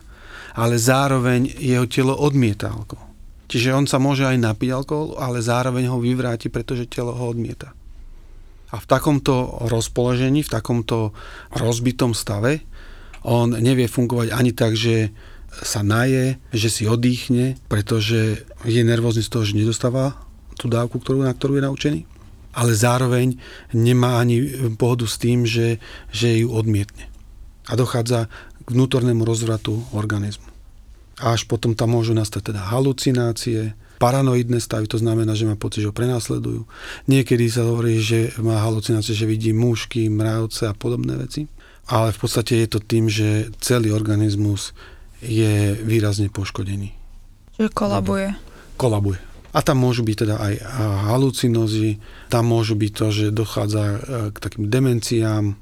ale 0.59 0.77
zároveň 0.77 1.49
jeho 1.57 1.87
telo 1.89 2.13
odmieta 2.19 2.75
alkohol. 2.75 3.09
Čiže 3.49 3.77
on 3.77 3.85
sa 3.85 4.01
môže 4.01 4.25
aj 4.25 4.41
napiť 4.41 4.71
alkohol, 4.73 5.21
ale 5.21 5.45
zároveň 5.45 5.93
ho 5.93 6.01
vyvráti, 6.01 6.49
pretože 6.49 6.89
telo 6.89 7.13
ho 7.13 7.25
odmieta. 7.29 7.73
A 8.73 8.81
v 8.81 8.87
takomto 8.89 9.69
rozpoložení, 9.69 10.41
v 10.41 10.53
takomto 10.53 11.13
rozbitom 11.53 12.17
stave 12.17 12.65
on 13.29 13.53
nevie 13.53 13.85
fungovať 13.85 14.33
ani 14.33 14.57
tak, 14.57 14.73
že 14.73 15.13
sa 15.61 15.85
naje, 15.85 16.41
že 16.57 16.69
si 16.73 16.83
oddychne, 16.89 17.61
pretože 17.69 18.49
je 18.65 18.81
nervózny 18.81 19.21
z 19.21 19.29
toho, 19.29 19.45
že 19.45 19.59
nedostáva 19.61 20.17
tú 20.57 20.73
dávku, 20.73 20.97
ktorú, 20.97 21.21
na 21.21 21.37
ktorú 21.37 21.61
je 21.61 21.67
naučený. 21.69 22.01
Ale 22.53 22.73
zároveň 22.77 23.37
nemá 23.73 24.21
ani 24.21 24.45
pohodu 24.77 25.09
s 25.09 25.21
tým, 25.21 25.45
že, 25.45 25.81
že 26.13 26.41
ju 26.41 26.53
odmietne. 26.53 27.09
A 27.69 27.77
dochádza 27.77 28.29
k 28.65 28.69
vnútornému 28.73 29.25
rozvratu 29.25 29.85
organizmu. 29.93 30.49
A 31.21 31.37
až 31.37 31.45
potom 31.49 31.77
tam 31.77 31.97
môžu 31.97 32.13
nastať 32.17 32.53
teda 32.53 32.61
halucinácie, 32.73 33.77
paranoidné 34.03 34.59
stavy, 34.59 34.91
to 34.91 34.99
znamená, 34.99 35.39
že 35.39 35.47
má 35.47 35.55
pocit, 35.55 35.87
že 35.87 35.89
ho 35.89 35.95
prenásledujú. 35.95 36.67
Niekedy 37.07 37.47
sa 37.47 37.63
hovorí, 37.63 38.03
že 38.03 38.35
má 38.43 38.59
halucinácie, 38.59 39.15
že 39.15 39.31
vidí 39.31 39.55
mužky, 39.55 40.11
mravce 40.11 40.67
a 40.67 40.75
podobné 40.75 41.15
veci. 41.15 41.47
Ale 41.87 42.11
v 42.11 42.19
podstate 42.19 42.67
je 42.67 42.69
to 42.69 42.81
tým, 42.83 43.07
že 43.07 43.55
celý 43.63 43.95
organizmus 43.95 44.75
je 45.23 45.79
výrazne 45.79 46.27
poškodený. 46.29 46.91
Že 47.57 47.71
kolabuje. 47.71 48.35
Kolabuje. 48.75 49.21
A 49.53 49.61
tam 49.61 49.85
môžu 49.85 50.01
byť 50.03 50.17
teda 50.25 50.37
aj 50.41 50.55
halucinózy, 51.13 52.01
tam 52.33 52.49
môžu 52.49 52.73
byť 52.73 52.93
to, 52.97 53.07
že 53.13 53.27
dochádza 53.37 53.85
e, 53.85 53.99
k 54.33 54.37
takým 54.41 54.73
demenciám 54.73 55.55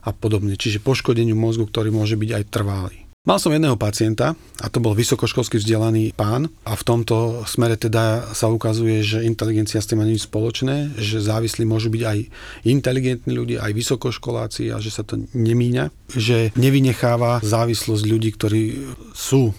a 0.00 0.10
podobne. 0.16 0.56
Čiže 0.56 0.80
poškodeniu 0.80 1.36
mozgu, 1.36 1.68
ktorý 1.68 1.92
môže 1.92 2.16
byť 2.16 2.30
aj 2.40 2.44
trvalý. 2.48 3.03
Mal 3.24 3.40
som 3.40 3.56
jedného 3.56 3.80
pacienta 3.80 4.36
a 4.60 4.68
to 4.68 4.84
bol 4.84 4.92
vysokoškolsky 4.92 5.56
vzdelaný 5.56 6.12
pán 6.12 6.52
a 6.60 6.76
v 6.76 6.82
tomto 6.84 7.40
smere 7.48 7.80
teda 7.80 8.36
sa 8.36 8.52
ukazuje, 8.52 9.00
že 9.00 9.24
inteligencia 9.24 9.80
s 9.80 9.88
tým 9.88 10.04
má 10.04 10.04
nič 10.04 10.28
spoločné, 10.28 10.92
že 11.00 11.24
závislí 11.24 11.64
môžu 11.64 11.88
byť 11.88 12.02
aj 12.04 12.18
inteligentní 12.68 13.32
ľudia, 13.32 13.64
aj 13.64 13.72
vysokoškoláci 13.80 14.68
a 14.68 14.76
že 14.76 14.92
sa 14.92 15.08
to 15.08 15.24
nemíňa, 15.32 15.88
že 16.12 16.52
nevynecháva 16.52 17.40
závislosť 17.40 18.04
ľudí, 18.04 18.28
ktorí 18.36 18.92
sú 19.16 19.56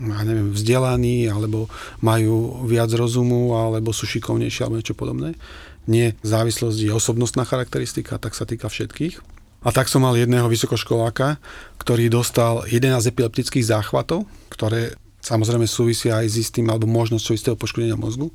ja 0.00 0.24
neviem, 0.24 0.56
vzdelaní, 0.56 1.28
alebo 1.28 1.68
majú 2.00 2.64
viac 2.64 2.88
rozumu, 2.96 3.52
alebo 3.52 3.92
sú 3.92 4.08
šikovnejší, 4.08 4.64
alebo 4.64 4.80
niečo 4.80 4.96
podobné. 4.96 5.36
Nie, 5.84 6.16
závislosť 6.24 6.80
je 6.80 6.90
osobnostná 6.90 7.44
charakteristika, 7.44 8.16
tak 8.16 8.32
sa 8.32 8.48
týka 8.48 8.72
všetkých. 8.72 9.33
A 9.64 9.72
tak 9.72 9.88
som 9.88 10.04
mal 10.04 10.12
jedného 10.12 10.44
vysokoškoláka, 10.46 11.40
ktorý 11.80 12.12
dostal 12.12 12.68
11 12.68 13.00
epileptických 13.08 13.64
záchvatov, 13.64 14.28
ktoré 14.52 14.92
samozrejme 15.24 15.64
súvisia 15.64 16.20
aj 16.20 16.26
s 16.28 16.36
istým 16.48 16.68
alebo 16.68 16.84
možnosťou 16.84 17.32
istého 17.32 17.56
poškodenia 17.56 17.96
mozgu. 17.96 18.28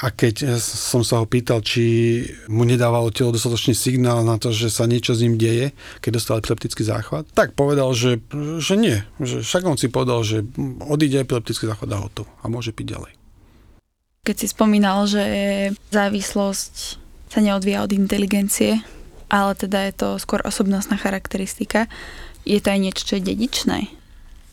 A 0.00 0.08
keď 0.08 0.56
som 0.56 1.04
sa 1.04 1.20
ho 1.20 1.28
pýtal, 1.28 1.60
či 1.60 1.84
mu 2.48 2.64
nedávalo 2.64 3.12
telo 3.12 3.36
dostatočný 3.36 3.76
signál 3.76 4.24
na 4.24 4.40
to, 4.40 4.48
že 4.48 4.72
sa 4.72 4.88
niečo 4.88 5.12
s 5.12 5.20
ním 5.20 5.36
deje, 5.36 5.76
keď 6.00 6.10
dostal 6.16 6.40
epileptický 6.40 6.80
záchvat, 6.80 7.28
tak 7.36 7.52
povedal, 7.52 7.92
že, 7.92 8.16
že 8.64 8.80
nie. 8.80 9.04
Že 9.20 9.44
však 9.44 9.68
on 9.68 9.76
si 9.76 9.92
povedal, 9.92 10.24
že 10.24 10.40
odíde 10.88 11.20
epileptický 11.20 11.68
záchvat 11.68 11.92
a 11.92 12.00
hotovo. 12.00 12.32
A 12.40 12.48
môže 12.48 12.72
piť 12.72 12.96
ďalej. 12.96 13.12
Keď 14.24 14.36
si 14.40 14.46
spomínal, 14.48 15.04
že 15.04 15.24
závislosť 15.92 16.74
sa 17.28 17.40
neodvíja 17.44 17.84
od 17.84 17.92
inteligencie, 17.92 18.80
ale 19.30 19.54
teda 19.54 19.88
je 19.88 19.94
to 19.94 20.08
skôr 20.18 20.42
osobnostná 20.42 20.98
charakteristika. 20.98 21.86
Je 22.42 22.58
to 22.58 22.74
aj 22.74 22.80
niečo, 22.82 23.02
čo 23.06 23.14
je 23.16 23.30
dedičné? 23.30 23.78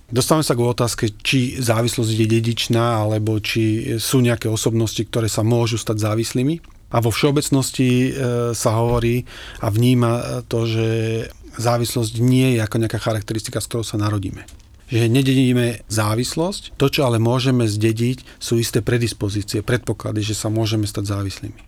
Dostávame 0.07 0.47
sa 0.47 0.55
k 0.55 0.63
otázke, 0.63 1.05
či 1.19 1.59
závislosť 1.59 2.15
je 2.15 2.27
dedičná, 2.31 3.03
alebo 3.03 3.43
či 3.43 3.95
sú 3.99 4.23
nejaké 4.23 4.47
osobnosti, 4.47 5.03
ktoré 5.03 5.27
sa 5.27 5.43
môžu 5.43 5.75
stať 5.75 5.99
závislými. 5.99 6.63
A 6.95 7.03
vo 7.03 7.11
všeobecnosti 7.11 7.89
e, 8.07 8.09
sa 8.55 8.71
hovorí 8.79 9.27
a 9.59 9.67
vníma 9.67 10.43
to, 10.47 10.63
že 10.63 10.87
závislosť 11.59 12.23
nie 12.23 12.55
je 12.55 12.63
ako 12.63 12.79
nejaká 12.79 13.03
charakteristika, 13.03 13.59
s 13.59 13.67
ktorou 13.67 13.83
sa 13.83 13.99
narodíme. 13.99 14.47
Že 14.87 15.11
nededíme 15.11 15.83
závislosť, 15.91 16.79
to, 16.79 16.87
čo 16.87 17.03
ale 17.03 17.19
môžeme 17.19 17.67
zdediť, 17.67 18.39
sú 18.39 18.55
isté 18.55 18.79
predispozície, 18.79 19.59
predpoklady, 19.59 20.23
že 20.23 20.39
sa 20.39 20.47
môžeme 20.47 20.87
stať 20.87 21.11
závislými. 21.11 21.59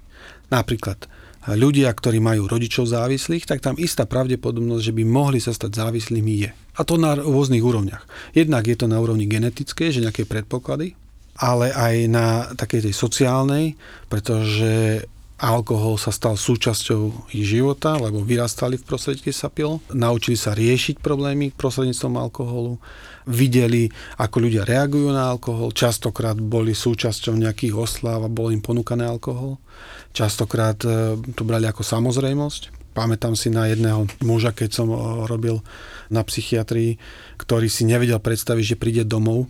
Napríklad 0.48 1.12
ľudia, 1.56 1.90
ktorí 1.94 2.20
majú 2.20 2.50
rodičov 2.50 2.90
závislých, 2.90 3.48
tak 3.48 3.64
tam 3.64 3.80
istá 3.80 4.04
pravdepodobnosť, 4.10 4.84
že 4.84 4.96
by 4.96 5.04
mohli 5.08 5.40
sa 5.40 5.56
stať 5.56 5.72
závislými 5.78 6.34
je. 6.46 6.52
A 6.52 6.82
to 6.84 7.00
na 7.00 7.16
rôznych 7.16 7.64
úrovniach. 7.64 8.04
Jednak 8.36 8.68
je 8.68 8.78
to 8.78 8.92
na 8.92 9.00
úrovni 9.00 9.30
genetickej, 9.30 9.96
že 9.96 10.04
nejaké 10.04 10.28
predpoklady, 10.28 10.94
ale 11.40 11.72
aj 11.72 11.96
na 12.12 12.28
takej 12.56 12.92
tej 12.92 12.94
sociálnej, 12.96 13.80
pretože 14.12 15.04
alkohol 15.40 15.96
sa 15.96 16.12
stal 16.12 16.36
súčasťou 16.36 17.32
ich 17.32 17.48
života, 17.48 17.96
lebo 17.96 18.20
vyrastali 18.20 18.76
v 18.76 18.84
prostredí, 18.84 19.24
keď 19.24 19.36
sa 19.36 19.48
pil. 19.48 19.80
Naučili 19.96 20.36
sa 20.36 20.52
riešiť 20.52 21.00
problémy 21.00 21.56
prostredníctvom 21.56 22.16
alkoholu. 22.20 22.76
Videli, 23.24 23.88
ako 24.20 24.36
ľudia 24.44 24.68
reagujú 24.68 25.16
na 25.16 25.32
alkohol. 25.32 25.72
Častokrát 25.72 26.36
boli 26.36 26.76
súčasťou 26.76 27.40
nejakých 27.40 27.74
osláv 27.78 28.28
a 28.28 28.30
bol 28.30 28.52
im 28.52 28.60
ponúkaný 28.60 29.08
alkohol. 29.08 29.56
Častokrát 30.12 30.80
e, 30.84 31.18
to 31.38 31.44
brali 31.46 31.70
ako 31.70 31.86
samozrejmosť. 31.86 32.94
Pamätám 32.98 33.38
si 33.38 33.54
na 33.54 33.70
jedného 33.70 34.10
muža, 34.26 34.52
keď 34.52 34.70
som 34.74 34.90
robil 35.30 35.62
na 36.10 36.26
psychiatrii, 36.26 36.98
ktorý 37.38 37.70
si 37.70 37.86
nevedel 37.86 38.18
predstaviť, 38.18 38.76
že 38.76 38.80
príde 38.82 39.04
domov 39.06 39.46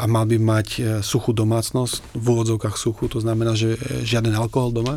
a 0.00 0.10
mal 0.10 0.26
by 0.26 0.40
mať 0.40 0.68
e, 0.74 0.80
suchú 1.04 1.30
domácnosť, 1.36 2.18
v 2.18 2.24
úvodzovkách 2.24 2.74
suchú, 2.74 3.06
to 3.06 3.22
znamená, 3.22 3.54
že 3.54 3.76
e, 3.76 4.02
žiaden 4.02 4.34
alkohol 4.34 4.74
doma, 4.74 4.96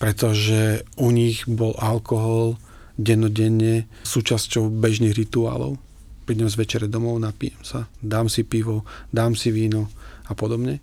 pretože 0.00 0.82
u 0.96 1.12
nich 1.12 1.44
bol 1.46 1.76
alkohol 1.78 2.58
dennodenne 2.96 3.86
súčasťou 4.02 4.72
bežných 4.72 5.14
rituálov. 5.14 5.78
Prídem 6.24 6.48
z 6.50 6.58
večere 6.58 6.86
domov, 6.90 7.20
napijem 7.20 7.60
sa, 7.62 7.86
dám 8.02 8.26
si 8.26 8.42
pivo, 8.42 8.82
dám 9.14 9.38
si 9.38 9.52
víno 9.52 9.92
a 10.26 10.34
podobne 10.34 10.82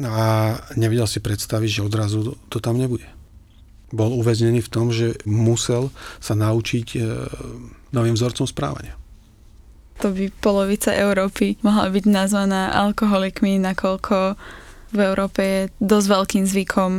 a 0.00 0.56
nevedel 0.78 1.04
si 1.04 1.20
predstaviť, 1.20 1.80
že 1.80 1.84
odrazu 1.84 2.38
to 2.48 2.58
tam 2.62 2.80
nebude. 2.80 3.04
Bol 3.92 4.16
uväznený 4.16 4.64
v 4.64 4.72
tom, 4.72 4.88
že 4.88 5.20
musel 5.28 5.92
sa 6.16 6.32
naučiť 6.32 6.86
e, 6.96 6.98
novým 7.92 8.16
vzorcom 8.16 8.48
správania. 8.48 8.96
To 10.00 10.08
by 10.08 10.32
polovica 10.40 10.96
Európy 10.96 11.60
mohla 11.60 11.92
byť 11.92 12.04
nazvaná 12.08 12.72
alkoholikmi, 12.72 13.60
nakoľko 13.60 14.34
v 14.96 14.98
Európe 14.98 15.40
je 15.44 15.60
dosť 15.78 16.06
veľkým 16.08 16.44
zvykom 16.48 16.92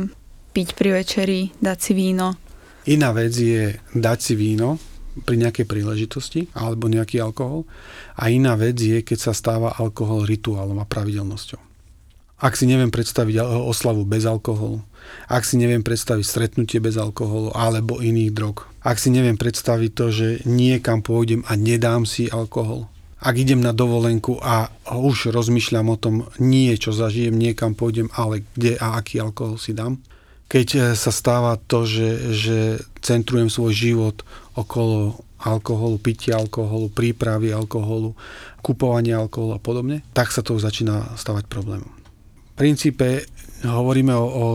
piť 0.54 0.68
pri 0.78 0.90
večeri, 1.02 1.40
dať 1.58 1.78
si 1.82 1.92
víno. 1.98 2.38
Iná 2.86 3.10
vec 3.10 3.34
je 3.34 3.74
dať 3.96 4.18
si 4.22 4.34
víno 4.38 4.78
pri 5.26 5.38
nejakej 5.38 5.66
príležitosti 5.66 6.46
alebo 6.54 6.86
nejaký 6.86 7.18
alkohol 7.18 7.66
a 8.14 8.30
iná 8.30 8.54
vec 8.54 8.78
je, 8.78 9.02
keď 9.02 9.30
sa 9.30 9.32
stáva 9.34 9.74
alkohol 9.74 10.26
rituálom 10.26 10.78
a 10.78 10.86
pravidelnosťou. 10.86 11.73
Ak 12.44 12.60
si 12.60 12.68
neviem 12.68 12.92
predstaviť 12.92 13.40
oslavu 13.40 14.04
bez 14.04 14.28
alkoholu, 14.28 14.84
ak 15.32 15.48
si 15.48 15.56
neviem 15.56 15.80
predstaviť 15.80 16.24
stretnutie 16.28 16.76
bez 16.76 17.00
alkoholu 17.00 17.56
alebo 17.56 18.04
iných 18.04 18.36
drog, 18.36 18.68
ak 18.84 19.00
si 19.00 19.08
neviem 19.08 19.40
predstaviť 19.40 19.90
to, 19.96 20.06
že 20.12 20.28
niekam 20.44 21.00
pôjdem 21.00 21.40
a 21.48 21.56
nedám 21.56 22.04
si 22.04 22.28
alkohol, 22.28 22.84
ak 23.24 23.40
idem 23.40 23.64
na 23.64 23.72
dovolenku 23.72 24.36
a 24.44 24.68
už 24.92 25.32
rozmýšľam 25.32 25.88
o 25.88 25.96
tom 25.96 26.14
nie, 26.36 26.76
čo 26.76 26.92
zažijem, 26.92 27.32
niekam 27.32 27.72
pôjdem, 27.72 28.12
ale 28.12 28.44
kde 28.52 28.76
a 28.76 29.00
aký 29.00 29.24
alkohol 29.24 29.56
si 29.56 29.72
dám. 29.72 29.96
Keď 30.44 30.68
e, 30.76 30.78
sa 30.92 31.08
stáva 31.08 31.56
to, 31.56 31.88
že, 31.88 32.36
že 32.36 32.58
centrujem 33.00 33.48
svoj 33.48 33.72
život 33.72 34.16
okolo 34.52 35.24
alkoholu, 35.40 35.96
pitia 35.96 36.36
alkoholu, 36.36 36.92
prípravy 36.92 37.48
alkoholu, 37.56 38.12
kupovanie 38.60 39.16
alkoholu 39.16 39.56
a 39.56 39.60
podobne, 39.64 40.04
tak 40.12 40.28
sa 40.28 40.44
to 40.44 40.60
začína 40.60 41.16
stavať 41.16 41.48
problémom 41.48 42.03
princípe 42.54 43.26
hovoríme 43.66 44.12
o, 44.14 44.26
o, 44.26 44.46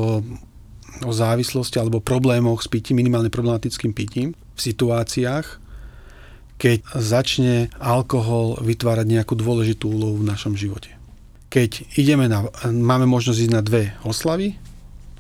o 1.05 1.11
závislosti 1.11 1.79
alebo 1.79 2.03
problémoch 2.03 2.61
s 2.61 2.67
pitím, 2.69 3.01
minimálne 3.01 3.31
problematickým 3.33 3.91
pitím 3.95 4.37
v 4.55 4.59
situáciách, 4.59 5.47
keď 6.59 6.77
začne 6.99 7.71
alkohol 7.79 8.59
vytvárať 8.59 9.07
nejakú 9.07 9.33
dôležitú 9.33 9.87
úlohu 9.87 10.19
v 10.19 10.27
našom 10.27 10.59
živote. 10.59 10.91
Keď 11.49 11.97
ideme 11.97 12.29
na, 12.29 12.45
máme 12.67 13.09
možnosť 13.09 13.49
ísť 13.49 13.55
na 13.55 13.63
dve 13.63 13.95
oslavy, 14.05 14.59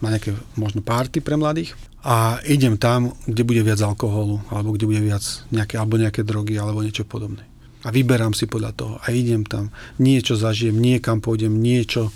na 0.03 0.13
nejaké 0.13 0.35
možno 0.59 0.83
párty 0.83 1.23
pre 1.23 1.39
mladých 1.39 1.73
a 2.03 2.39
idem 2.47 2.79
tam, 2.79 3.15
kde 3.25 3.43
bude 3.43 3.63
viac 3.65 3.81
alkoholu, 3.81 4.39
alebo 4.51 4.75
kde 4.75 4.87
bude 4.87 5.01
viac 5.03 5.23
nejaké, 5.51 5.75
alebo 5.75 5.99
nejaké 5.99 6.21
drogy, 6.23 6.55
alebo 6.55 6.83
niečo 6.85 7.03
podobné 7.03 7.48
a 7.79 7.87
vyberám 7.95 8.35
si 8.35 8.43
podľa 8.43 8.71
toho 8.75 8.93
a 8.99 9.07
idem 9.15 9.47
tam. 9.47 9.71
Niečo 10.03 10.35
zažijem, 10.35 10.75
niekam 10.75 11.23
pôjdem, 11.23 11.55
niečo 11.55 12.11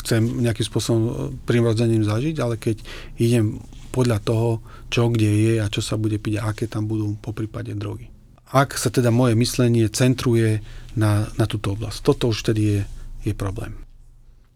chcem 0.00 0.24
nejakým 0.24 0.66
spôsobom 0.66 1.02
e, 1.04 1.12
prirodzeným 1.44 2.00
zažiť, 2.00 2.36
ale 2.40 2.56
keď 2.56 2.80
idem 3.20 3.60
podľa 3.92 4.24
toho, 4.24 4.64
čo 4.88 5.12
kde 5.12 5.28
je 5.28 5.54
a 5.60 5.68
čo 5.68 5.84
sa 5.84 6.00
bude 6.00 6.16
piť 6.16 6.40
a 6.40 6.48
aké 6.48 6.64
tam 6.64 6.88
budú 6.88 7.12
po 7.20 7.36
prípade 7.36 7.76
drogy. 7.76 8.08
Ak 8.52 8.76
sa 8.80 8.88
teda 8.88 9.12
moje 9.12 9.36
myslenie 9.36 9.88
centruje 9.92 10.64
na, 10.96 11.28
na 11.36 11.44
túto 11.44 11.76
oblasť, 11.76 11.98
toto 12.00 12.32
už 12.32 12.52
tedy 12.52 12.62
je, 12.64 12.80
je 13.28 13.34
problém. 13.36 13.76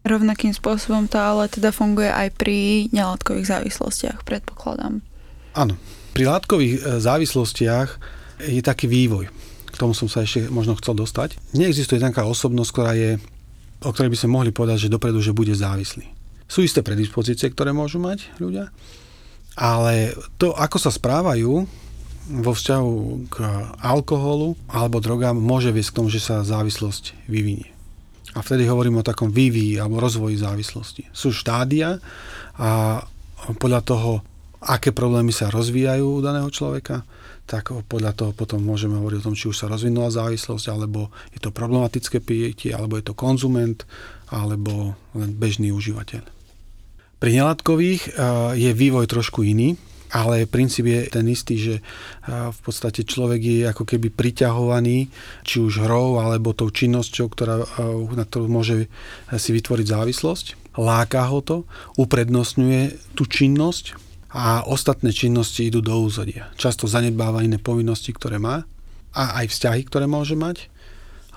Rovnakým 0.05 0.57
spôsobom 0.57 1.05
to 1.05 1.21
ale 1.21 1.49
teda 1.53 1.69
funguje 1.69 2.09
aj 2.09 2.33
pri 2.33 2.89
nelátkových 2.89 3.45
závislostiach, 3.45 4.25
predpokladám. 4.25 5.05
Áno. 5.53 5.77
Pri 6.17 6.25
látkových 6.25 6.73
e, 6.73 6.79
závislostiach 6.97 7.89
je 8.41 8.61
taký 8.65 8.89
vývoj 8.89 9.29
k 9.77 9.81
tomu 9.85 9.93
som 9.93 10.09
sa 10.09 10.25
ešte 10.25 10.49
možno 10.49 10.73
chcel 10.81 10.97
dostať. 10.97 11.37
Neexistuje 11.53 12.01
taká 12.01 12.25
osobnosť, 12.25 12.71
ktorá 12.73 12.97
je, 12.97 13.21
o 13.85 13.93
ktorej 13.93 14.09
by 14.09 14.17
sme 14.17 14.33
mohli 14.33 14.49
povedať, 14.49 14.89
že 14.89 14.93
dopredu, 14.93 15.21
že 15.21 15.37
bude 15.37 15.53
závislý. 15.53 16.09
Sú 16.49 16.65
isté 16.65 16.81
predispozície, 16.81 17.53
ktoré 17.53 17.69
môžu 17.77 18.01
mať 18.01 18.25
ľudia, 18.41 18.73
ale 19.53 20.17
to, 20.41 20.57
ako 20.57 20.81
sa 20.81 20.89
správajú 20.89 21.69
vo 22.27 22.51
vzťahu 22.51 22.93
k 23.29 23.37
alkoholu 23.85 24.57
alebo 24.67 24.97
drogám, 24.97 25.37
môže 25.37 25.69
viesť 25.69 25.93
k 25.93 25.97
tomu, 26.01 26.09
že 26.09 26.19
sa 26.19 26.41
závislosť 26.41 27.29
vyvinie. 27.29 27.71
A 28.35 28.45
vtedy 28.45 28.69
hovorím 28.69 29.01
o 29.01 29.07
takom 29.07 29.33
vývii 29.33 29.81
alebo 29.81 29.97
rozvoji 29.97 30.37
závislosti. 30.37 31.09
Sú 31.09 31.33
štádia 31.33 31.97
a 32.57 33.01
podľa 33.57 33.81
toho, 33.81 34.11
aké 34.61 34.91
problémy 34.93 35.31
sa 35.31 35.53
rozvíjajú 35.53 36.19
u 36.19 36.23
daného 36.23 36.49
človeka, 36.51 37.01
tak 37.47 37.71
podľa 37.87 38.11
toho 38.11 38.31
potom 38.35 38.59
môžeme 38.59 38.99
hovoriť 38.99 39.17
o 39.23 39.25
tom, 39.31 39.35
či 39.39 39.47
už 39.47 39.55
sa 39.55 39.71
rozvinula 39.71 40.11
závislosť, 40.11 40.67
alebo 40.67 41.09
je 41.31 41.39
to 41.39 41.55
problematické 41.55 42.19
pitie, 42.19 42.75
alebo 42.75 42.99
je 42.99 43.07
to 43.07 43.15
konzument, 43.15 43.87
alebo 44.27 44.99
len 45.15 45.31
bežný 45.31 45.71
užívateľ. 45.71 46.27
Pri 47.17 47.31
nelátkových 47.33 48.03
eh, 48.03 48.13
je 48.59 48.71
vývoj 48.75 49.07
trošku 49.07 49.47
iný, 49.47 49.79
ale 50.11 50.47
princíp 50.47 50.87
je 50.87 51.01
ten 51.11 51.27
istý, 51.27 51.59
že 51.59 51.75
v 52.27 52.59
podstate 52.63 53.03
človek 53.03 53.41
je 53.43 53.59
ako 53.67 53.83
keby 53.83 54.07
priťahovaný 54.07 55.11
či 55.43 55.59
už 55.59 55.83
hrou 55.83 56.23
alebo 56.23 56.55
tou 56.55 56.71
činnosťou, 56.71 57.27
ktorá, 57.27 57.55
na 58.15 58.23
ktorú 58.23 58.47
môže 58.47 58.87
si 59.35 59.51
vytvoriť 59.51 59.83
závislosť. 59.83 60.45
Láka 60.79 61.27
ho 61.27 61.43
to, 61.43 61.57
uprednostňuje 61.99 62.95
tú 63.19 63.27
činnosť 63.27 64.06
a 64.31 64.67
ostatné 64.67 65.15
činnosti 65.15 65.67
idú 65.67 65.79
do 65.79 65.95
úzadia. 66.03 66.51
Často 66.59 66.89
zanedbáva 66.89 67.47
iné 67.47 67.61
povinnosti, 67.61 68.11
ktoré 68.11 68.41
má 68.41 68.67
a 69.15 69.23
aj 69.43 69.51
vzťahy, 69.51 69.81
ktoré 69.87 70.05
môže 70.05 70.35
mať 70.35 70.67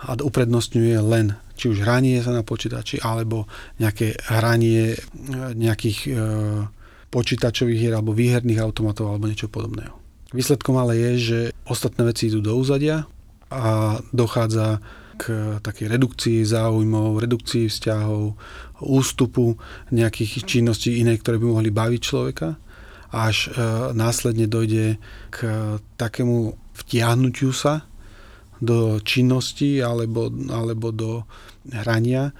a 0.01 0.17
uprednostňuje 0.17 0.97
len 1.05 1.37
či 1.61 1.69
už 1.69 1.85
hranie 1.85 2.17
sa 2.25 2.33
na 2.33 2.41
počítači 2.41 3.05
alebo 3.05 3.45
nejaké 3.77 4.17
hranie 4.33 4.97
nejakých 5.53 5.99
e, 6.09 6.11
počítačových 7.13 7.79
hier 7.79 7.95
alebo 7.95 8.17
výherných 8.17 8.65
automatov 8.65 9.13
alebo 9.13 9.29
niečo 9.29 9.53
podobného. 9.53 9.93
Výsledkom 10.33 10.81
ale 10.81 10.97
je, 10.97 11.13
že 11.19 11.39
ostatné 11.69 12.07
veci 12.09 12.33
idú 12.33 12.41
do 12.41 12.57
úzadia 12.57 13.05
a 13.53 13.99
dochádza 14.15 14.81
k 15.21 15.59
takej 15.61 15.87
redukcii 15.93 16.39
záujmov, 16.49 17.21
redukcii 17.21 17.69
vzťahov, 17.69 18.41
ústupu 18.81 19.61
nejakých 19.93 20.49
činností 20.49 20.97
inej, 20.97 21.21
ktoré 21.21 21.37
by 21.37 21.47
mohli 21.61 21.69
baviť 21.69 22.01
človeka, 22.01 22.57
až 23.11 23.51
e, 23.51 23.59
následne 23.95 24.47
dojde 24.47 24.99
k 25.35 25.39
takému 25.99 26.55
vtiahnutiu 26.79 27.51
sa 27.51 27.85
do 28.61 29.01
činnosti 29.01 29.81
alebo, 29.81 30.29
alebo 30.53 30.93
do 30.93 31.25
hrania, 31.73 32.31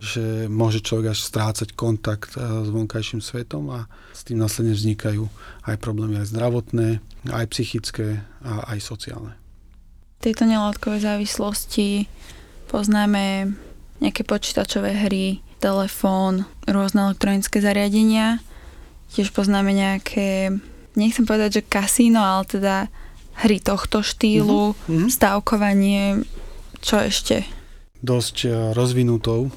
že 0.00 0.48
môže 0.48 0.80
človek 0.80 1.12
až 1.12 1.20
strácať 1.24 1.76
kontakt 1.76 2.36
eh, 2.36 2.40
s 2.40 2.68
vonkajším 2.72 3.20
svetom 3.20 3.68
a 3.72 3.88
s 4.16 4.24
tým 4.24 4.40
následne 4.40 4.72
vznikajú 4.72 5.28
aj 5.68 5.76
problémy 5.76 6.20
aj 6.24 6.32
zdravotné, 6.32 6.88
aj 7.28 7.46
psychické 7.52 8.24
a 8.40 8.76
aj 8.76 8.78
sociálne. 8.80 9.36
V 10.20 10.28
tejto 10.28 10.44
nelátkovej 10.44 11.04
závislosti 11.04 12.08
poznáme 12.68 13.56
nejaké 14.00 14.24
počítačové 14.24 14.96
hry, 14.96 15.40
telefón, 15.60 16.48
rôzne 16.64 17.12
elektronické 17.12 17.60
zariadenia. 17.60 18.40
Tiež 19.10 19.34
poznáme 19.34 19.74
nejaké, 19.74 20.54
nechcem 20.94 21.26
povedať, 21.26 21.60
že 21.60 21.68
kasíno, 21.68 22.22
ale 22.22 22.46
teda 22.46 22.74
hry 23.42 23.58
tohto 23.58 24.04
štýlu, 24.04 24.76
mm-hmm. 24.76 25.08
stavkovanie, 25.10 26.22
čo 26.84 27.00
ešte? 27.00 27.44
Dosť 28.00 28.36
eh, 28.46 28.52
rozvinutou 28.72 29.50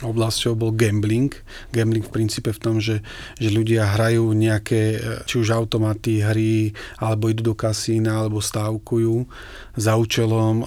oblasťou 0.00 0.56
bol 0.56 0.72
gambling. 0.72 1.32
Gambling 1.72 2.04
v 2.04 2.12
princípe 2.12 2.50
v 2.52 2.60
tom, 2.60 2.76
že, 2.80 3.04
že 3.36 3.52
ľudia 3.52 3.84
hrajú 3.96 4.32
nejaké, 4.32 4.96
e, 4.96 4.98
či 5.28 5.40
už 5.40 5.52
automaty, 5.52 6.24
hry, 6.24 6.72
alebo 6.96 7.28
idú 7.28 7.52
do 7.52 7.54
kasína, 7.56 8.24
alebo 8.24 8.40
stávkujú 8.40 9.28
za 9.76 9.96
účelom, 10.00 10.64
e, 10.64 10.66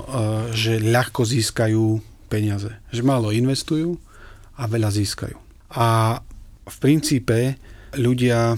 že 0.53 0.77
ľahko 0.77 1.25
získajú 1.25 1.97
peniaze. 2.29 2.69
Že 2.93 3.01
málo 3.05 3.33
investujú 3.33 3.97
a 4.57 4.69
veľa 4.69 4.93
získajú. 4.93 5.37
A 5.73 6.21
v 6.63 6.77
princípe 6.77 7.57
ľudia 7.95 8.57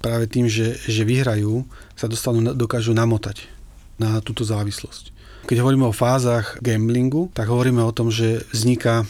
práve 0.00 0.30
tým, 0.30 0.46
že, 0.46 0.76
že 0.86 1.02
vyhrajú, 1.02 1.66
sa 1.98 2.06
dostanú, 2.06 2.54
dokážu 2.54 2.92
namotať 2.92 3.48
na 3.96 4.20
túto 4.20 4.44
závislosť. 4.44 5.16
Keď 5.46 5.62
hovoríme 5.62 5.86
o 5.86 5.94
fázach 5.94 6.58
gamblingu, 6.58 7.30
tak 7.32 7.46
hovoríme 7.48 7.80
o 7.82 7.94
tom, 7.94 8.10
že 8.10 8.42
vzniká 8.50 9.06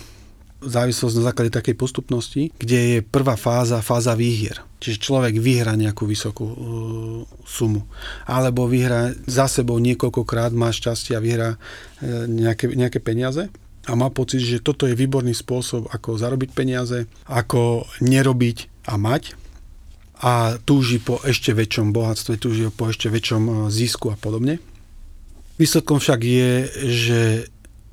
závislosť 0.60 1.14
na 1.20 1.26
základe 1.32 1.50
takej 1.52 1.76
postupnosti, 1.76 2.48
kde 2.56 2.78
je 2.78 2.98
prvá 3.04 3.36
fáza, 3.36 3.84
fáza 3.84 4.16
výhier. 4.16 4.64
Čiže 4.80 5.04
človek 5.04 5.36
vyhrá 5.36 5.76
nejakú 5.76 6.08
vysokú 6.08 6.44
uh, 6.44 6.56
sumu. 7.44 7.84
Alebo 8.24 8.68
vyhrá 8.68 9.12
za 9.28 9.48
sebou 9.48 9.76
niekoľkokrát, 9.80 10.52
má 10.56 10.72
šťastie 10.72 11.16
a 11.16 11.24
vyhrá 11.24 11.50
uh, 11.56 12.24
nejaké, 12.24 12.72
nejaké 12.72 13.00
peniaze 13.00 13.48
a 13.86 13.92
má 13.94 14.08
pocit, 14.08 14.42
že 14.42 14.64
toto 14.64 14.88
je 14.88 14.98
výborný 14.98 15.32
spôsob, 15.32 15.88
ako 15.92 16.18
zarobiť 16.18 16.50
peniaze, 16.56 17.06
ako 17.28 17.86
nerobiť 18.00 18.88
a 18.90 18.96
mať 18.96 19.45
a 20.20 20.56
túži 20.64 20.96
po 20.96 21.20
ešte 21.20 21.52
väčšom 21.52 21.92
bohatstve, 21.92 22.40
túži 22.40 22.68
po 22.72 22.88
ešte 22.88 23.12
väčšom 23.12 23.42
uh, 23.44 23.54
zisku 23.68 24.08
a 24.12 24.16
podobne. 24.16 24.62
Výsledkom 25.56 26.00
však 26.00 26.20
je, 26.20 26.50
že 26.88 27.20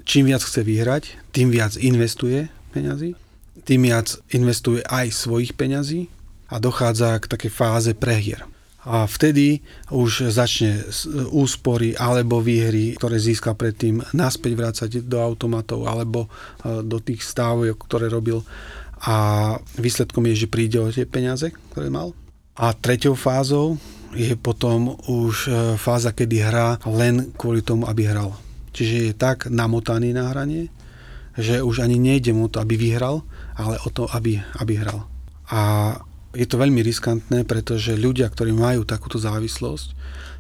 čím 0.04 0.28
viac 0.28 0.44
chce 0.44 0.62
vyhrať, 0.64 1.04
tým 1.32 1.52
viac 1.52 1.80
investuje 1.80 2.52
peňazí, 2.76 3.16
tým 3.64 3.88
viac 3.88 4.20
investuje 4.36 4.84
aj 4.84 5.16
svojich 5.16 5.56
peňazí 5.56 6.12
a 6.52 6.60
dochádza 6.60 7.24
k 7.24 7.30
takej 7.32 7.52
fáze 7.52 7.92
prehier. 7.96 8.44
A 8.84 9.08
vtedy 9.08 9.64
už 9.96 10.28
začne 10.28 10.84
úspory 11.32 11.96
alebo 11.96 12.44
výhry, 12.44 13.00
ktoré 13.00 13.16
získal 13.16 13.56
predtým, 13.56 14.04
naspäť 14.12 14.52
vrácať 14.60 14.90
do 15.08 15.24
automatov 15.24 15.88
alebo 15.88 16.28
e, 16.28 16.84
do 16.84 17.00
tých 17.00 17.24
stávok, 17.24 17.80
ktoré 17.88 18.12
robil. 18.12 18.44
A 19.04 19.16
výsledkom 19.76 20.24
je, 20.32 20.48
že 20.48 20.52
príde 20.52 20.80
o 20.80 20.88
tie 20.88 21.04
peniaze, 21.04 21.52
ktoré 21.76 21.92
mal. 21.92 22.16
A 22.56 22.72
treťou 22.72 23.20
fázou 23.20 23.76
je 24.14 24.32
potom 24.38 24.96
už 25.10 25.36
e, 25.50 25.52
fáza, 25.76 26.14
kedy 26.14 26.38
hrá 26.40 26.78
len 26.88 27.34
kvôli 27.36 27.66
tomu, 27.66 27.90
aby 27.90 28.08
hral. 28.08 28.32
Čiže 28.72 28.96
je 29.10 29.14
tak 29.14 29.50
namotaný 29.50 30.14
na 30.16 30.30
hranie, 30.32 30.70
že 31.36 31.66
už 31.66 31.84
ani 31.84 31.98
nejde 31.98 32.32
mu 32.32 32.48
to, 32.48 32.62
aby 32.62 32.78
vyhral, 32.78 33.26
ale 33.58 33.82
o 33.84 33.90
to, 33.90 34.06
aby, 34.14 34.40
aby 34.62 34.74
hral. 34.78 35.10
A 35.50 35.94
je 36.34 36.46
to 36.46 36.62
veľmi 36.62 36.80
riskantné, 36.82 37.44
pretože 37.44 37.98
ľudia, 37.98 38.30
ktorí 38.30 38.54
majú 38.54 38.86
takúto 38.86 39.18
závislosť, 39.18 39.88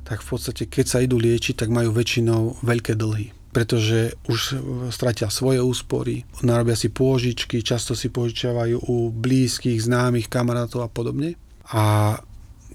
tak 0.05 0.21
v 0.21 0.27
podstate, 0.37 0.63
keď 0.69 0.85
sa 0.85 1.01
idú 1.01 1.17
liečiť, 1.17 1.65
tak 1.65 1.69
majú 1.73 1.91
väčšinou 1.93 2.61
veľké 2.61 2.93
dlhy 2.95 3.42
pretože 3.53 4.17
už 4.25 4.57
stratia 4.89 5.29
svoje 5.29 5.61
úspory, 5.61 6.25
narobia 6.41 6.73
si 6.73 6.89
pôžičky, 6.89 7.61
často 7.61 7.93
si 7.93 8.09
požičiavajú 8.09 8.89
u 8.89 9.13
blízkych, 9.13 9.77
známych, 9.77 10.27
kamarátov 10.27 10.81
a 10.81 10.89
podobne. 10.89 11.37
A 11.69 12.17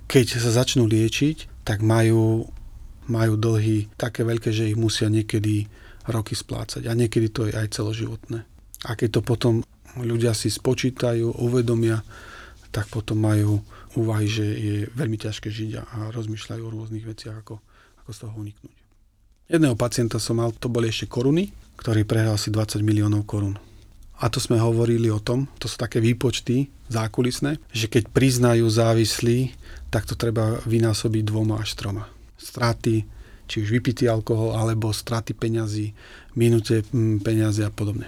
keď 0.07 0.39
sa 0.39 0.63
začnú 0.63 0.87
liečiť, 0.87 1.67
tak 1.67 1.83
majú 1.83 2.47
majú 3.09 3.41
dlhy 3.41 3.89
také 3.97 4.23
veľké, 4.23 4.53
že 4.53 4.69
ich 4.69 4.77
musia 4.77 5.09
niekedy 5.09 5.65
roky 6.13 6.37
splácať. 6.37 6.87
A 6.87 6.93
niekedy 6.93 7.33
to 7.33 7.49
je 7.49 7.57
aj 7.57 7.73
celoživotné. 7.73 8.45
A 8.85 8.91
keď 8.95 9.19
to 9.19 9.21
potom 9.25 9.55
ľudia 9.97 10.37
si 10.37 10.53
spočítajú, 10.53 11.41
uvedomia, 11.41 12.05
tak 12.69 12.93
potom 12.93 13.25
majú 13.25 13.65
úvahy, 13.97 14.29
že 14.29 14.45
je 14.45 14.77
veľmi 14.93 15.17
ťažké 15.17 15.49
žiť 15.49 15.71
a 15.81 15.83
rozmýšľajú 16.13 16.63
o 16.63 16.75
rôznych 16.77 17.09
veciach, 17.09 17.41
ako, 17.41 17.59
ako 18.05 18.11
z 18.13 18.19
toho 18.21 18.35
uniknúť. 18.37 18.78
Jedného 19.49 19.81
pacienta 19.81 20.21
som 20.21 20.37
mal, 20.37 20.53
to 20.53 20.69
boli 20.69 20.93
ešte 20.93 21.09
koruny, 21.09 21.49
ktorý 21.81 22.05
prehral 22.05 22.37
si 22.37 22.53
20 22.53 22.85
miliónov 22.85 23.25
korún. 23.25 23.57
A 24.21 24.29
to 24.29 24.45
sme 24.45 24.61
hovorili 24.61 25.09
o 25.09 25.25
tom, 25.25 25.49
to 25.57 25.65
sú 25.65 25.81
také 25.81 26.05
výpočty 26.05 26.69
zákulisné, 26.93 27.57
že 27.73 27.89
keď 27.89 28.13
priznajú 28.13 28.69
závislí, 28.69 29.57
tak 29.89 30.05
to 30.05 30.21
treba 30.21 30.61
vynásobiť 30.69 31.23
dvoma 31.25 31.65
až 31.65 31.81
troma 31.81 32.13
straty, 32.39 33.09
či 33.49 33.57
už 33.65 33.69
vypitý 33.73 34.07
alkohol, 34.07 34.55
alebo 34.55 34.95
straty 34.95 35.35
peňazí, 35.35 35.93
minúte 36.39 36.85
mm, 36.85 37.25
peniaze 37.25 37.65
a 37.65 37.73
podobne. 37.73 38.07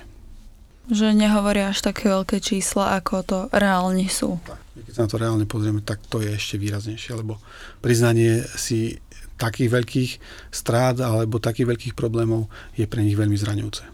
Že 0.92 1.14
nehovoria 1.14 1.70
až 1.72 1.80
také 1.80 2.10
veľké 2.10 2.44
čísla, 2.44 2.98
ako 2.98 3.14
to 3.24 3.38
reálne 3.54 4.04
sú. 4.12 4.36
Keď 4.76 4.92
sa 4.92 5.04
na 5.06 5.10
to 5.10 5.20
reálne 5.20 5.46
pozrieme, 5.46 5.80
tak 5.80 6.02
to 6.08 6.20
je 6.20 6.34
ešte 6.34 6.56
výraznejšie, 6.60 7.16
lebo 7.16 7.40
priznanie 7.80 8.42
si 8.58 9.00
takých 9.40 9.70
veľkých 9.72 10.10
strát 10.52 11.00
alebo 11.00 11.40
takých 11.40 11.72
veľkých 11.72 11.94
problémov 11.96 12.52
je 12.76 12.84
pre 12.84 13.00
nich 13.00 13.16
veľmi 13.16 13.40
zraňujúce. 13.40 13.84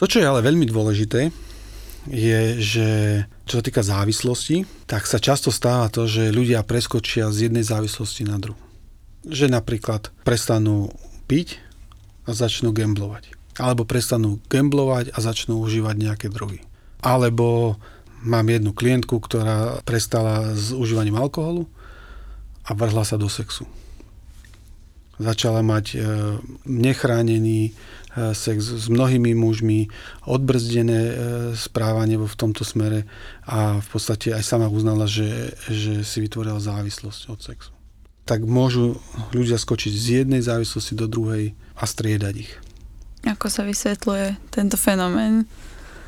To, 0.00 0.04
čo 0.08 0.20
je 0.20 0.28
ale 0.28 0.40
veľmi 0.40 0.64
dôležité, 0.64 1.28
je, 2.08 2.40
že 2.56 2.88
čo 3.44 3.60
sa 3.60 3.62
týka 3.64 3.84
závislosti, 3.84 4.64
tak 4.88 5.04
sa 5.04 5.20
často 5.20 5.52
stáva 5.52 5.92
to, 5.92 6.08
že 6.08 6.32
ľudia 6.32 6.64
preskočia 6.64 7.28
z 7.28 7.50
jednej 7.50 7.66
závislosti 7.66 8.24
na 8.24 8.40
druhú 8.40 8.66
že 9.26 9.50
napríklad 9.50 10.14
prestanú 10.22 10.94
piť 11.26 11.58
a 12.24 12.30
začnú 12.30 12.70
gamblovať. 12.70 13.34
Alebo 13.58 13.82
prestanú 13.82 14.38
gamblovať 14.46 15.10
a 15.10 15.18
začnú 15.18 15.58
užívať 15.66 15.96
nejaké 15.98 16.26
drogy. 16.30 16.62
Alebo 17.02 17.76
mám 18.22 18.46
jednu 18.46 18.70
klientku, 18.70 19.18
ktorá 19.18 19.82
prestala 19.82 20.54
s 20.54 20.70
užívaním 20.70 21.18
alkoholu 21.18 21.66
a 22.62 22.70
vrhla 22.74 23.02
sa 23.02 23.18
do 23.18 23.26
sexu. 23.26 23.66
Začala 25.16 25.64
mať 25.64 25.86
e, 25.92 25.96
nechránený 26.68 27.70
e, 27.70 27.72
sex 28.36 28.76
s 28.76 28.86
mnohými 28.92 29.32
mužmi, 29.32 29.88
odbrzdené 30.28 31.00
e, 31.00 31.14
správanie 31.56 32.20
v 32.20 32.36
tomto 32.36 32.68
smere 32.68 33.08
a 33.48 33.80
v 33.80 33.88
podstate 33.88 34.36
aj 34.36 34.44
sama 34.44 34.68
uznala, 34.68 35.08
že, 35.08 35.56
že 35.72 36.04
si 36.04 36.20
vytvorila 36.20 36.60
závislosť 36.60 37.22
od 37.32 37.40
sexu 37.40 37.76
tak 38.26 38.42
môžu 38.42 38.98
ľudia 39.30 39.54
skočiť 39.54 39.92
z 39.94 40.06
jednej 40.20 40.42
závislosti 40.42 40.98
do 40.98 41.06
druhej 41.06 41.54
a 41.78 41.86
striedať 41.86 42.34
ich. 42.34 42.52
Ako 43.22 43.46
sa 43.46 43.62
vysvetľuje 43.62 44.50
tento 44.50 44.74
fenomén? 44.74 45.46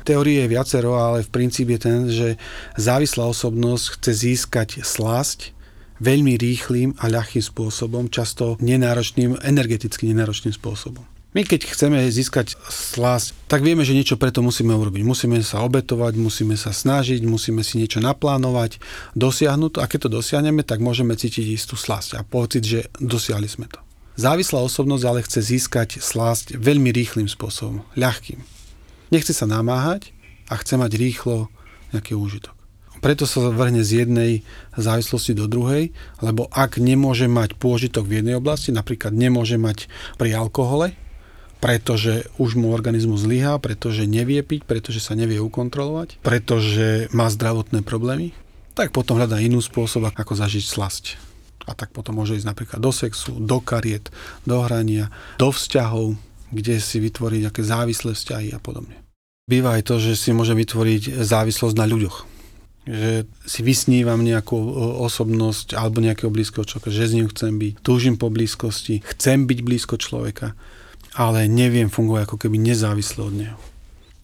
Teórie 0.03 0.43
je 0.43 0.51
viacero, 0.51 0.99
ale 0.99 1.23
v 1.23 1.31
princípe 1.31 1.75
je 1.75 1.81
ten, 1.81 1.99
že 2.11 2.35
závislá 2.75 3.23
osobnosť 3.23 3.85
chce 3.99 4.11
získať 4.27 4.69
slasť 4.83 5.55
veľmi 5.99 6.35
rýchlým 6.39 6.95
a 6.99 7.11
ľahkým 7.11 7.43
spôsobom, 7.43 8.11
často 8.11 8.55
nenáročným, 8.63 9.39
energeticky 9.43 10.09
nenáročným 10.11 10.55
spôsobom. 10.55 11.03
My 11.29 11.45
keď 11.45 11.69
chceme 11.69 12.01
získať 12.09 12.57
slasť, 12.73 13.37
tak 13.45 13.61
vieme, 13.61 13.85
že 13.85 13.93
niečo 13.93 14.17
preto 14.17 14.41
musíme 14.41 14.73
urobiť. 14.73 15.05
Musíme 15.05 15.37
sa 15.45 15.61
obetovať, 15.61 16.17
musíme 16.17 16.57
sa 16.57 16.73
snažiť, 16.73 17.21
musíme 17.21 17.61
si 17.61 17.77
niečo 17.77 18.01
naplánovať, 18.01 18.81
dosiahnuť 19.13 19.77
a 19.77 19.85
keď 19.85 20.09
to 20.09 20.15
dosiahneme, 20.17 20.65
tak 20.65 20.81
môžeme 20.81 21.13
cítiť 21.13 21.53
istú 21.53 21.77
slasť 21.77 22.17
a 22.17 22.25
pocit, 22.25 22.65
že 22.65 22.89
dosiahli 22.97 23.45
sme 23.45 23.69
to. 23.69 23.77
Závislá 24.17 24.65
osobnosť 24.65 25.05
ale 25.05 25.21
chce 25.21 25.39
získať 25.53 26.01
slasť 26.01 26.57
veľmi 26.57 26.89
rýchlým 26.89 27.29
spôsobom, 27.29 27.85
ľahkým. 27.93 28.41
Nechce 29.13 29.31
sa 29.31 29.45
namáhať 29.45 30.09
a 30.49 30.57
chce 30.57 30.81
mať 30.81 30.91
rýchlo 30.97 31.47
nejaký 31.93 32.17
úžitok. 32.17 32.58
Preto 32.99 33.23
sa 33.23 33.47
vrhne 33.47 33.83
z 33.83 34.03
jednej 34.03 34.31
závislosti 34.75 35.35
do 35.35 35.47
druhej, 35.47 35.95
lebo 36.19 36.51
ak 36.51 36.79
nemôže 36.79 37.31
mať 37.31 37.55
pôžitok 37.55 38.03
v 38.07 38.21
jednej 38.21 38.35
oblasti, 38.35 38.75
napríklad 38.75 39.15
nemôže 39.15 39.55
mať 39.55 39.87
pri 40.19 40.35
alkohole, 40.35 40.95
pretože 41.59 42.27
už 42.39 42.55
mu 42.55 42.71
organizmus 42.71 43.23
zlyhá, 43.23 43.59
pretože 43.59 44.07
nevie 44.07 44.39
piť, 44.43 44.63
pretože 44.63 45.03
sa 45.03 45.15
nevie 45.15 45.43
ukontrolovať, 45.43 46.23
pretože 46.23 47.11
má 47.11 47.27
zdravotné 47.27 47.83
problémy, 47.83 48.31
tak 48.75 48.95
potom 48.95 49.19
hľadá 49.19 49.43
inú 49.43 49.59
spôsob, 49.59 50.07
ako 50.07 50.39
zažiť 50.39 50.63
slasť. 50.63 51.05
A 51.67 51.75
tak 51.75 51.91
potom 51.91 52.17
môže 52.17 52.39
ísť 52.39 52.47
napríklad 52.47 52.79
do 52.79 52.89
sexu, 52.95 53.35
do 53.35 53.59
kariet, 53.59 54.07
do 54.47 54.63
hrania, 54.63 55.11
do 55.35 55.51
vzťahov, 55.51 56.15
kde 56.49 56.79
si 56.79 56.97
vytvoriť 57.03 57.39
nejaké 57.45 57.61
závislé 57.61 58.15
vzťahy 58.15 58.55
a 58.55 58.59
podobne. 58.63 58.95
Býva 59.45 59.77
aj 59.77 59.83
to, 59.85 59.95
že 60.01 60.15
si 60.15 60.29
môže 60.31 60.55
vytvoriť 60.55 61.21
závislosť 61.21 61.75
na 61.75 61.85
ľuďoch. 61.85 62.38
Že 62.89 63.29
si 63.45 63.61
vysnívam 63.61 64.25
nejakú 64.25 64.57
osobnosť 65.05 65.77
alebo 65.77 66.01
nejakého 66.01 66.33
blízkeho 66.33 66.65
človeka, 66.65 66.89
že 66.89 67.05
s 67.05 67.13
ním 67.13 67.29
chcem 67.29 67.53
byť, 67.53 67.85
túžim 67.85 68.17
po 68.17 68.33
blízkosti, 68.33 69.05
chcem 69.05 69.45
byť 69.45 69.59
blízko 69.61 70.01
človeka 70.01 70.57
ale 71.17 71.49
neviem 71.49 71.89
fungovať 71.89 72.21
ako 72.23 72.37
keby 72.37 72.57
nezávisle 72.61 73.21
od 73.25 73.33
neho. 73.33 73.59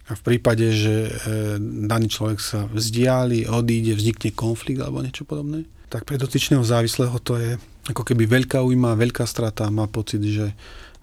A 0.05 0.13
v 0.13 0.21
prípade, 0.21 0.69
že 0.69 1.09
e, 1.09 1.11
daný 1.59 2.13
človek 2.13 2.37
sa 2.37 2.69
vzdiali, 2.69 3.49
odíde, 3.49 3.97
vznikne 3.97 4.29
konflikt 4.37 4.85
alebo 4.85 5.01
niečo 5.01 5.25
podobné, 5.25 5.65
tak 5.89 6.05
pre 6.05 6.21
dotyčného 6.21 6.61
závislého 6.61 7.17
to 7.25 7.41
je 7.41 7.51
ako 7.89 8.05
keby 8.05 8.29
veľká 8.29 8.61
újma, 8.61 8.97
veľká 8.97 9.25
strata, 9.25 9.73
má 9.73 9.89
pocit, 9.89 10.21
že, 10.21 10.53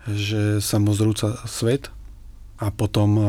že 0.06 0.62
sa 0.62 0.78
mu 0.78 0.94
zrúca 0.94 1.34
svet 1.50 1.90
a 2.58 2.70
potom 2.70 3.10
uh, 3.18 3.28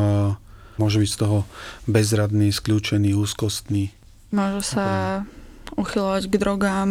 môže 0.78 1.02
byť 1.02 1.10
z 1.10 1.19
toho 1.22 1.46
bezradný, 1.86 2.50
skľúčený, 2.50 3.13
úzkostný. 3.13 3.93
Môže 4.34 4.65
sa 4.65 4.88
uchylovať 5.78 6.26
k 6.26 6.36
drogám, 6.41 6.89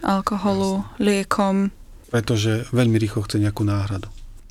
alkoholu, 0.00 0.88
liekom. 0.96 1.68
Pretože 2.08 2.64
veľmi 2.72 2.96
rýchlo 2.96 3.28
chce 3.28 3.36
nejakú 3.36 3.68
náhradu 3.68 4.08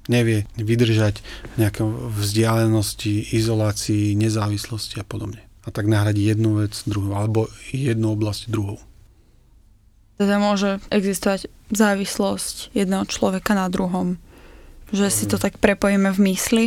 nevie 0.10 0.50
vydržať 0.58 1.22
nejaké 1.62 1.86
vzdialenosti, 1.86 3.30
izolácii, 3.30 4.18
nezávislosti 4.18 4.98
a 5.00 5.06
podobne. 5.06 5.46
A 5.64 5.70
tak 5.70 5.86
nahradí 5.86 6.26
jednu 6.26 6.66
vec 6.66 6.74
druhou, 6.90 7.14
alebo 7.14 7.46
jednu 7.70 8.18
oblasť 8.18 8.50
druhou. 8.50 8.82
Teda 10.18 10.42
môže 10.42 10.82
existovať 10.90 11.48
závislosť 11.70 12.74
jedného 12.74 13.06
človeka 13.06 13.54
na 13.54 13.70
druhom. 13.70 14.18
Že 14.90 15.08
si 15.14 15.26
to 15.30 15.38
tak 15.38 15.62
prepojíme 15.62 16.10
v 16.10 16.34
mysli. 16.34 16.66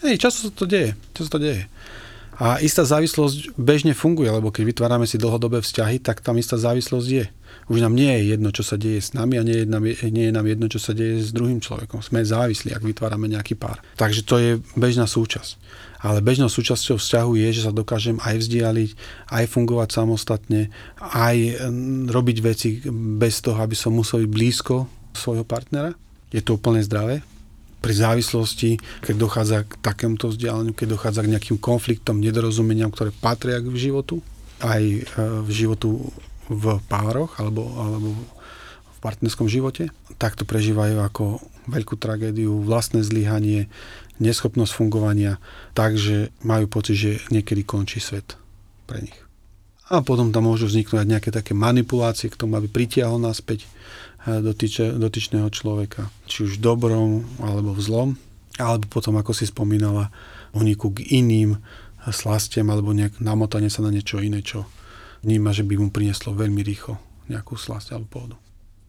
Hej, 0.00 0.24
často 0.24 0.48
sa 0.48 0.52
to 0.56 0.64
deje. 0.64 0.96
Často 1.12 1.36
to 1.36 1.44
deje. 1.44 1.68
A 2.38 2.62
istá 2.62 2.86
závislosť 2.86 3.58
bežne 3.58 3.98
funguje, 3.98 4.30
lebo 4.30 4.54
keď 4.54 4.70
vytvárame 4.70 5.10
si 5.10 5.18
dlhodobé 5.18 5.58
vzťahy, 5.58 5.98
tak 5.98 6.22
tam 6.22 6.38
istá 6.38 6.54
závislosť 6.54 7.08
je. 7.10 7.26
Už 7.66 7.82
nám 7.82 7.98
nie 7.98 8.14
je 8.14 8.38
jedno, 8.38 8.54
čo 8.54 8.62
sa 8.62 8.78
deje 8.78 9.02
s 9.02 9.10
nami 9.10 9.36
a 9.36 9.42
nie 9.42 9.62
je, 9.62 9.66
nám, 9.66 9.82
nie 9.82 10.24
je 10.30 10.32
nám 10.32 10.46
jedno, 10.46 10.70
čo 10.70 10.78
sa 10.78 10.94
deje 10.94 11.18
s 11.18 11.34
druhým 11.34 11.58
človekom. 11.58 11.98
Sme 11.98 12.22
závislí, 12.22 12.70
ak 12.70 12.86
vytvárame 12.86 13.26
nejaký 13.26 13.58
pár. 13.58 13.82
Takže 13.98 14.22
to 14.22 14.38
je 14.38 14.50
bežná 14.78 15.10
súčasť. 15.10 15.58
Ale 15.98 16.22
bežnou 16.22 16.46
súčasťou 16.46 17.02
vzťahu 17.02 17.32
je, 17.42 17.48
že 17.58 17.66
sa 17.66 17.74
dokážem 17.74 18.22
aj 18.22 18.38
vzdialiť, 18.38 18.90
aj 19.34 19.44
fungovať 19.50 19.88
samostatne, 19.98 20.70
aj 21.02 21.58
robiť 22.06 22.38
veci 22.38 22.78
bez 23.18 23.42
toho, 23.42 23.58
aby 23.58 23.74
som 23.74 23.98
musel 23.98 24.22
byť 24.22 24.30
blízko 24.30 24.86
svojho 25.10 25.42
partnera. 25.42 25.98
Je 26.30 26.38
to 26.38 26.54
úplne 26.54 26.78
zdravé. 26.86 27.26
Pri 27.78 27.94
závislosti, 27.94 28.82
keď 29.06 29.14
dochádza 29.14 29.58
k 29.62 29.78
takémuto 29.78 30.34
vzdialeniu, 30.34 30.74
keď 30.74 30.98
dochádza 30.98 31.22
k 31.22 31.32
nejakým 31.36 31.58
konfliktom, 31.62 32.18
nedorozumeniam, 32.18 32.90
ktoré 32.90 33.14
patria 33.14 33.62
k 33.62 33.70
životu, 33.74 34.18
aj 34.58 34.82
e, 34.82 35.00
v 35.46 35.50
životu 35.54 36.10
v 36.48 36.80
pároch 36.88 37.38
alebo, 37.38 37.68
alebo 37.78 38.08
v 38.90 38.98
partnerskom 38.98 39.46
živote, 39.46 39.94
tak 40.18 40.34
to 40.34 40.42
prežívajú 40.42 40.98
ako 40.98 41.38
veľkú 41.70 41.94
tragédiu, 42.00 42.64
vlastné 42.64 43.04
zlyhanie, 43.04 43.70
neschopnosť 44.18 44.72
fungovania, 44.74 45.38
takže 45.78 46.34
majú 46.42 46.66
pocit, 46.66 46.96
že 46.98 47.10
niekedy 47.30 47.62
končí 47.62 48.02
svet 48.02 48.34
pre 48.88 49.04
nich. 49.04 49.18
A 49.88 50.04
potom 50.04 50.34
tam 50.34 50.44
môžu 50.44 50.68
vzniknúť 50.68 51.08
nejaké 51.08 51.30
také 51.32 51.56
manipulácie 51.56 52.28
k 52.28 52.36
tomu, 52.36 52.60
aby 52.60 52.68
pritiahol 52.68 53.16
naspäť 53.16 53.64
dotyče, 54.28 55.00
dotyčného 55.00 55.48
človeka, 55.48 56.12
či 56.28 56.44
už 56.44 56.60
v 56.60 56.62
dobrom 56.62 57.10
alebo 57.40 57.72
v 57.72 57.80
zlom, 57.80 58.08
alebo 58.60 58.84
potom, 58.90 59.16
ako 59.16 59.32
si 59.32 59.48
spomínala, 59.48 60.12
uniku 60.52 60.92
k 60.92 61.04
iným 61.24 61.56
slastiam 62.08 62.68
alebo 62.72 62.92
nejak 62.92 63.20
namotanie 63.20 63.68
sa 63.68 63.84
na 63.84 63.92
niečo 63.92 64.20
iné, 64.20 64.40
čo 64.40 64.64
vníma, 65.24 65.52
že 65.52 65.66
by 65.66 65.74
mu 65.76 65.88
prinieslo 65.88 66.32
veľmi 66.36 66.62
rýchlo 66.64 66.96
nejakú 67.28 67.58
slasť 67.58 67.96
alebo 67.96 68.08
pohodu. 68.08 68.36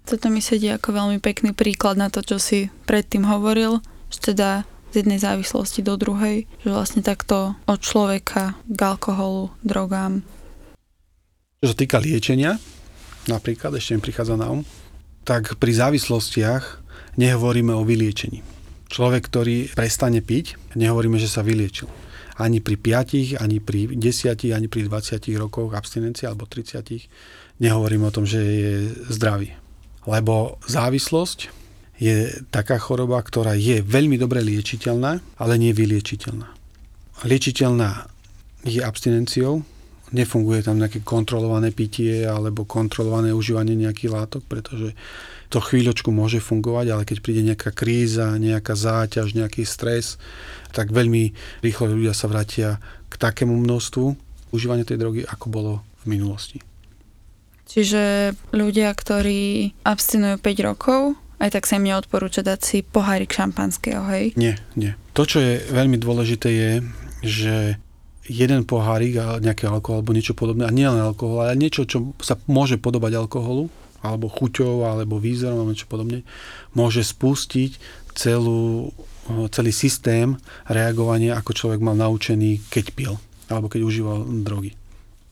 Toto 0.07 0.31
mi 0.31 0.41
sedí 0.41 0.71
ako 0.71 0.95
veľmi 0.95 1.17
pekný 1.21 1.53
príklad 1.53 1.99
na 1.99 2.09
to, 2.09 2.25
čo 2.25 2.41
si 2.41 2.71
predtým 2.87 3.27
hovoril, 3.27 3.83
že 4.09 4.33
teda 4.33 4.65
z 4.89 5.05
jednej 5.05 5.21
závislosti 5.21 5.85
do 5.85 5.93
druhej, 6.01 6.49
že 6.65 6.69
vlastne 6.73 7.05
takto 7.05 7.53
od 7.69 7.77
človeka 7.77 8.57
k 8.65 8.79
alkoholu, 8.81 9.53
drogám. 9.61 10.25
Čo 11.61 11.65
sa 11.69 11.77
týka 11.77 12.01
liečenia, 12.01 12.57
napríklad, 13.29 13.77
ešte 13.77 13.93
mi 13.93 14.01
prichádza 14.01 14.33
na 14.33 14.49
um, 14.49 14.65
tak 15.27 15.59
pri 15.59 15.71
závislostiach 15.75 16.83
nehovoríme 17.19 17.73
o 17.75 17.83
vyliečení. 17.83 18.41
Človek, 18.89 19.29
ktorý 19.29 19.57
prestane 19.73 20.23
piť, 20.23 20.57
nehovoríme, 20.73 21.21
že 21.21 21.29
sa 21.29 21.45
vyliečil 21.45 21.89
ani 22.39 22.63
pri 22.63 22.79
5, 22.79 23.43
ani 23.43 23.59
pri 23.59 23.99
10, 23.99 24.55
ani 24.55 24.67
pri 24.71 24.87
20 24.87 25.27
rokoch 25.35 25.75
abstinencie 25.75 26.23
alebo 26.23 26.47
30 26.47 26.79
nehovorím 27.59 28.07
o 28.07 28.13
tom, 28.15 28.23
že 28.23 28.39
je 28.39 28.73
zdravý. 29.11 29.51
Lebo 30.07 30.55
závislosť 30.63 31.51
je 31.99 32.31
taká 32.47 32.79
choroba, 32.79 33.19
ktorá 33.19 33.59
je 33.59 33.83
veľmi 33.83 34.15
dobre 34.15 34.39
liečiteľná, 34.39 35.19
ale 35.35 35.53
nie 35.59 35.75
vyliečiteľná. 35.75 36.47
Liečiteľná 37.27 38.07
je 38.63 38.79
abstinenciou, 38.79 39.67
nefunguje 40.11 40.65
tam 40.65 40.81
nejaké 40.81 41.05
kontrolované 41.05 41.69
pitie 41.73 42.25
alebo 42.25 42.65
kontrolované 42.65 43.33
užívanie 43.33 43.77
nejakých 43.77 44.13
látok, 44.13 44.43
pretože 44.45 44.97
to 45.49 45.57
chvíľočku 45.57 46.13
môže 46.13 46.37
fungovať, 46.41 46.85
ale 46.93 47.03
keď 47.09 47.17
príde 47.25 47.41
nejaká 47.41 47.73
kríza, 47.73 48.37
nejaká 48.37 48.77
záťaž, 48.77 49.33
nejaký 49.33 49.65
stres, 49.65 50.21
tak 50.69 50.93
veľmi 50.93 51.33
rýchlo 51.65 51.97
ľudia 51.97 52.13
sa 52.13 52.29
vrátia 52.29 52.77
k 53.09 53.13
takému 53.17 53.57
množstvu 53.57 54.05
užívania 54.53 54.85
tej 54.85 55.01
drogy, 55.01 55.21
ako 55.25 55.45
bolo 55.49 55.73
v 56.05 56.17
minulosti. 56.17 56.61
Čiže 57.69 58.33
ľudia, 58.49 58.89
ktorí 58.93 59.73
abstinujú 59.85 60.41
5 60.41 60.67
rokov, 60.69 61.01
aj 61.37 61.49
tak 61.53 61.69
sa 61.69 61.77
im 61.77 61.85
neodporúča 61.85 62.41
dať 62.41 62.59
si 62.61 62.77
pohárik 62.81 63.29
šampanského, 63.29 64.03
hej? 64.09 64.33
Nie, 64.35 64.57
nie. 64.73 64.97
To, 65.13 65.23
čo 65.23 65.37
je 65.37 65.61
veľmi 65.69 66.01
dôležité 66.01 66.49
je, 66.49 66.71
že 67.21 67.55
jeden 68.29 68.61
pohárik 68.63 69.17
a 69.17 69.41
nejaký 69.41 69.65
alkohol 69.65 70.05
alebo 70.05 70.13
niečo 70.13 70.37
podobné, 70.37 70.69
a 70.69 70.71
nielen 70.71 71.01
alkohol, 71.01 71.49
ale 71.49 71.57
niečo, 71.57 71.89
čo 71.89 72.13
sa 72.21 72.37
môže 72.45 72.77
podobať 72.77 73.17
alkoholu, 73.17 73.67
alebo 73.99 74.31
chuťou, 74.31 74.87
alebo 74.87 75.19
výzorom, 75.19 75.59
alebo 75.59 75.73
niečo 75.73 75.89
podobne, 75.89 76.23
môže 76.71 77.03
spustiť 77.03 77.81
celú, 78.15 78.93
celý 79.51 79.73
systém 79.73 80.37
reagovania, 80.69 81.35
ako 81.35 81.51
človek 81.51 81.81
mal 81.83 81.97
naučený, 81.97 82.69
keď 82.71 82.85
pil, 82.95 83.13
alebo 83.51 83.67
keď 83.67 83.81
užíval 83.83 84.23
drogy. 84.45 84.77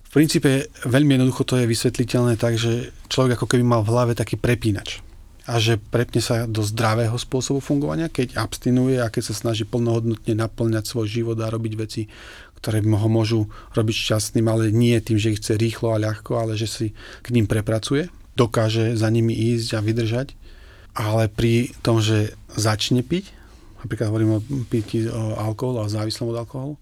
V 0.07 0.11
princípe 0.11 0.71
veľmi 0.87 1.19
jednoducho 1.19 1.43
to 1.45 1.59
je 1.61 1.69
vysvetliteľné 1.69 2.39
tak, 2.39 2.57
že 2.57 2.89
človek 3.11 3.37
ako 3.37 3.47
keby 3.53 3.63
mal 3.63 3.81
v 3.85 3.91
hlave 3.93 4.13
taký 4.17 4.39
prepínač 4.39 5.03
a 5.47 5.63
že 5.63 5.79
prepne 5.79 6.19
sa 6.19 6.43
do 6.43 6.59
zdravého 6.59 7.15
spôsobu 7.15 7.63
fungovania, 7.63 8.11
keď 8.11 8.35
abstinuje 8.35 8.99
a 8.99 9.07
keď 9.07 9.31
sa 9.31 9.47
snaží 9.47 9.63
plnohodnotne 9.63 10.35
naplňať 10.35 10.83
svoj 10.83 11.07
život 11.07 11.39
a 11.39 11.47
robiť 11.47 11.73
veci, 11.79 12.11
ktoré 12.57 12.81
ho 12.81 13.09
môžu 13.09 13.47
robiť 13.77 13.95
šťastným, 13.95 14.45
ale 14.49 14.73
nie 14.73 14.97
tým, 14.99 15.21
že 15.21 15.33
ich 15.33 15.39
chce 15.39 15.55
rýchlo 15.57 15.93
a 15.93 16.01
ľahko, 16.01 16.37
ale 16.37 16.57
že 16.57 16.67
si 16.67 16.87
k 17.21 17.27
ním 17.31 17.45
prepracuje 17.45 18.09
dokáže 18.37 18.93
za 18.93 19.09
nimi 19.09 19.33
ísť 19.33 19.69
a 19.73 19.79
vydržať, 19.81 20.37
ale 20.93 21.25
pri 21.25 21.73
tom, 21.81 21.97
že 21.97 22.37
začne 22.53 23.01
piť, 23.01 23.33
napríklad 23.81 24.13
hovorím 24.13 24.31
o 24.37 24.43
pití 24.69 25.09
o 25.09 25.33
alkoholu 25.41 25.81
a 25.81 25.89
závislom 25.89 26.29
od 26.29 26.41
alkoholu, 26.45 26.75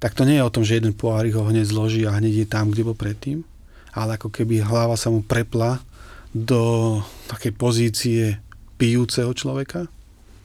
tak 0.00 0.16
to 0.16 0.24
nie 0.24 0.40
je 0.40 0.46
o 0.48 0.52
tom, 0.52 0.64
že 0.64 0.80
jeden 0.80 0.96
pohárik 0.96 1.36
ho 1.36 1.44
hneď 1.44 1.68
zloží 1.68 2.08
a 2.08 2.16
hneď 2.16 2.44
je 2.44 2.46
tam, 2.48 2.72
kde 2.72 2.88
bol 2.88 2.96
predtým, 2.96 3.44
ale 3.92 4.16
ako 4.16 4.32
keby 4.32 4.64
hlava 4.64 4.96
sa 4.96 5.12
mu 5.12 5.20
prepla 5.20 5.84
do 6.32 6.96
takej 7.28 7.52
pozície 7.52 8.22
pijúceho 8.80 9.28
človeka 9.36 9.84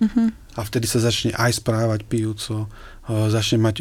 uh-huh. 0.04 0.28
a 0.60 0.62
vtedy 0.68 0.92
sa 0.92 1.00
začne 1.00 1.32
aj 1.32 1.64
správať 1.64 2.04
pijúco, 2.04 2.68
začne 3.10 3.62
mať 3.62 3.76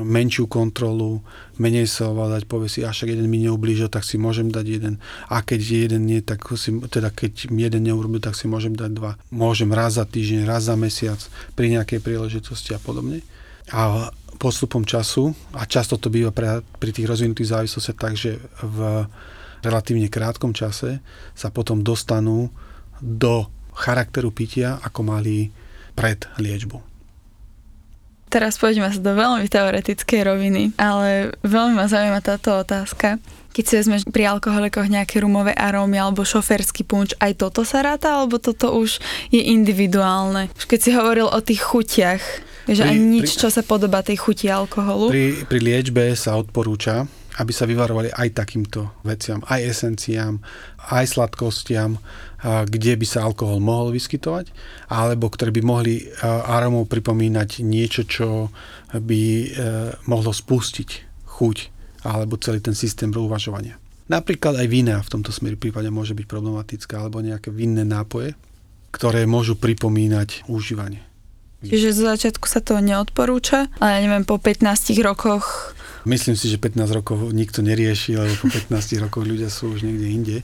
menšiu 0.00 0.50
kontrolu, 0.50 1.22
menej 1.54 1.86
sa 1.86 2.10
ovládať, 2.10 2.50
povie 2.50 2.66
si, 2.66 2.82
až 2.82 3.06
jeden 3.06 3.30
mi 3.30 3.38
neublížil, 3.46 3.86
tak 3.86 4.02
si 4.02 4.18
môžem 4.18 4.50
dať 4.50 4.66
jeden. 4.66 4.94
A 5.30 5.38
keď 5.46 5.86
jeden 5.86 6.10
nie, 6.10 6.18
tak 6.18 6.42
si, 6.58 6.74
teda 6.90 7.14
keď 7.14 7.46
jeden 7.46 7.82
neurobil, 7.86 8.18
tak 8.18 8.34
si 8.34 8.50
môžem 8.50 8.74
dať 8.74 8.90
dva. 8.90 9.14
Môžem 9.30 9.70
raz 9.70 9.94
za 9.94 10.02
týždeň, 10.02 10.50
raz 10.50 10.66
za 10.66 10.74
mesiac, 10.74 11.22
pri 11.54 11.78
nejakej 11.78 12.02
príležitosti 12.02 12.74
a 12.74 12.82
podobne. 12.82 13.22
A 13.70 14.10
postupom 14.42 14.82
času, 14.82 15.30
a 15.54 15.62
často 15.62 15.94
to 15.94 16.10
býva 16.10 16.34
pre, 16.34 16.58
pri 16.82 16.90
tých 16.90 17.06
rozvinutých 17.06 17.54
závislostiach 17.54 17.98
tak, 17.98 18.18
že 18.18 18.42
v 18.66 19.06
relatívne 19.62 20.10
krátkom 20.10 20.50
čase 20.50 20.98
sa 21.38 21.48
potom 21.54 21.86
dostanú 21.86 22.50
do 22.98 23.46
charakteru 23.78 24.34
pitia, 24.34 24.82
ako 24.82 25.00
mali 25.06 25.54
pred 25.94 26.26
liečbou. 26.42 26.93
Teraz 28.34 28.58
poďme 28.58 28.90
sa 28.90 28.98
do 28.98 29.14
veľmi 29.14 29.46
teoretickej 29.46 30.20
roviny, 30.26 30.74
ale 30.74 31.38
veľmi 31.46 31.78
ma 31.78 31.86
zaujíma 31.86 32.18
táto 32.18 32.66
otázka. 32.66 33.22
Keď 33.54 33.62
si 33.62 33.74
vezmeš 33.78 34.02
pri 34.10 34.26
alkoholikoch 34.26 34.90
nejaké 34.90 35.22
rumové 35.22 35.54
arómy 35.54 36.02
alebo 36.02 36.26
šoferský 36.26 36.82
punč, 36.82 37.14
aj 37.22 37.38
toto 37.38 37.62
sa 37.62 37.86
ráta, 37.86 38.18
alebo 38.18 38.42
toto 38.42 38.74
už 38.74 38.98
je 39.30 39.38
individuálne? 39.38 40.50
Už 40.58 40.66
keď 40.66 40.80
si 40.82 40.90
hovoril 40.90 41.30
o 41.30 41.38
tých 41.38 41.62
chutiach, 41.62 42.22
že 42.66 42.82
ani 42.82 43.22
nič, 43.22 43.38
čo 43.38 43.54
sa 43.54 43.62
podobá 43.62 44.02
tej 44.02 44.18
chuti 44.18 44.50
alkoholu? 44.50 45.14
Pri, 45.14 45.46
pri 45.46 45.60
liečbe 45.62 46.02
sa 46.18 46.34
odporúča, 46.34 47.06
aby 47.34 47.52
sa 47.52 47.66
vyvarovali 47.66 48.14
aj 48.14 48.28
takýmto 48.36 49.02
veciam, 49.02 49.42
aj 49.50 49.60
esenciám, 49.66 50.38
aj 50.94 51.04
sladkostiam, 51.18 51.98
kde 52.44 52.92
by 52.94 53.06
sa 53.08 53.24
alkohol 53.26 53.58
mohol 53.58 53.90
vyskytovať, 53.90 54.52
alebo 54.92 55.32
ktoré 55.32 55.50
by 55.50 55.62
mohli 55.64 56.04
aromou 56.22 56.84
pripomínať 56.84 57.64
niečo, 57.64 58.04
čo 58.04 58.52
by 58.94 59.22
e, 59.24 59.46
mohlo 60.06 60.30
spustiť 60.30 60.90
chuť 61.26 61.56
alebo 62.04 62.36
celý 62.36 62.60
ten 62.60 62.76
systém 62.76 63.10
uvažovania. 63.10 63.80
Napríklad 64.12 64.60
aj 64.60 64.68
vína 64.68 65.00
v 65.00 65.08
tomto 65.18 65.32
smere 65.32 65.56
prípade 65.56 65.88
môže 65.88 66.12
byť 66.12 66.26
problematická, 66.28 67.00
alebo 67.00 67.24
nejaké 67.24 67.48
vinné 67.48 67.88
nápoje, 67.88 68.36
ktoré 68.92 69.24
môžu 69.24 69.56
pripomínať 69.56 70.44
užívanie. 70.46 71.00
Čiže 71.64 71.96
zo 71.96 72.04
začiatku 72.12 72.44
sa 72.44 72.60
to 72.60 72.76
neodporúča, 72.84 73.72
ale 73.80 73.90
ja 73.96 74.00
neviem, 74.04 74.28
po 74.28 74.36
15 74.36 74.68
rokoch 75.00 75.72
Myslím 76.04 76.36
si, 76.36 76.52
že 76.52 76.60
15 76.60 77.00
rokov 77.00 77.16
nikto 77.32 77.64
nerieši, 77.64 78.20
lebo 78.20 78.32
po 78.36 78.48
15 78.52 79.04
rokoch 79.08 79.24
ľudia 79.24 79.48
sú 79.48 79.72
už 79.72 79.88
niekde 79.88 80.06
inde. 80.08 80.36